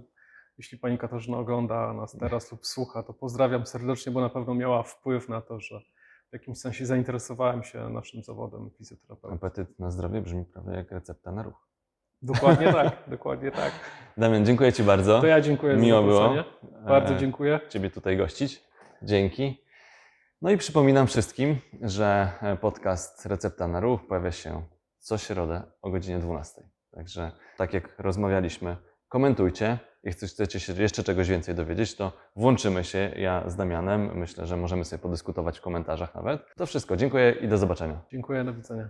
jeśli 0.58 0.78
pani 0.78 0.98
Katarzyna 0.98 1.38
ogląda 1.38 1.94
nas 1.94 2.18
teraz 2.20 2.52
lub 2.52 2.66
słucha, 2.66 3.04
to 3.04 3.14
pozdrawiam 3.14 3.66
serdecznie, 3.66 4.12
bo 4.12 4.22
na 4.22 4.30
pewno 4.30 4.56
miała 4.56 4.84
wpływ 4.84 5.30
na 5.30 5.42
to, 5.42 5.60
że 5.60 5.80
w 6.30 6.34
jakimś 6.34 6.58
sensie 6.58 6.86
zainteresowałem 6.86 7.64
się 7.64 7.90
naszym 7.90 8.24
zawodem 8.24 8.70
fizjoterapeuty. 8.78 9.36
Apetyt 9.36 9.80
na 9.80 9.92
zdrowie 9.92 10.22
brzmi 10.22 10.46
prawie 10.46 10.74
jak 10.74 10.92
recepta 10.92 11.32
na 11.32 11.44
ruch. 11.44 11.68
Dokładnie 12.22 12.74
tak, 12.84 13.04
dokładnie 13.08 13.52
tak. 13.52 13.72
Damian, 14.18 14.46
dziękuję 14.46 14.74
Ci 14.74 14.84
bardzo. 14.84 15.22
To 15.22 15.28
ja 15.28 15.42
dziękuję 15.42 15.76
Miło 15.76 16.02
za 16.02 16.08
było. 16.08 16.44
Bardzo 16.88 17.14
E, 17.14 17.18
dziękuję. 17.18 17.60
Ciebie 17.70 17.90
tutaj 17.90 18.18
gościć. 18.18 18.64
Dzięki. 19.02 19.67
No 20.42 20.52
i 20.52 20.58
przypominam 20.58 21.08
wszystkim, 21.08 21.58
że 21.82 22.32
e, 22.42 22.56
podcast 22.56 23.26
Recepta 23.26 23.68
na 23.68 23.80
Ruch 23.80 24.08
pojawia 24.08 24.32
się 24.32 24.64
co 25.00 25.18
środę 25.18 25.64
o 25.82 25.90
godzinie 25.90 26.20
12. 26.20 26.62
Także 26.92 27.32
tak 27.58 27.74
jak 27.74 28.00
rozmawialiśmy, 28.00 28.78
komentujcie. 29.10 29.80
Jeśli 30.04 30.28
chcecie 30.28 30.60
się 30.60 30.74
jeszcze 30.74 31.04
czegoś 31.04 31.30
więcej 31.30 31.56
dowiedzieć, 31.56 31.96
to 31.96 32.12
włączymy 32.36 32.84
się 32.84 33.12
ja 33.16 33.50
z 33.50 33.56
Damianem. 33.56 34.18
Myślę, 34.18 34.46
że 34.46 34.58
możemy 34.58 34.86
sobie 34.86 35.02
podyskutować 35.02 35.60
w 35.60 35.62
komentarzach 35.62 36.16
nawet. 36.16 36.42
To 36.58 36.66
wszystko. 36.66 36.98
Dziękuję 36.98 37.32
i 37.42 37.48
do 37.48 37.58
zobaczenia. 37.58 38.02
Dziękuję, 38.12 38.44
do 38.44 38.54
widzenia. 38.54 38.90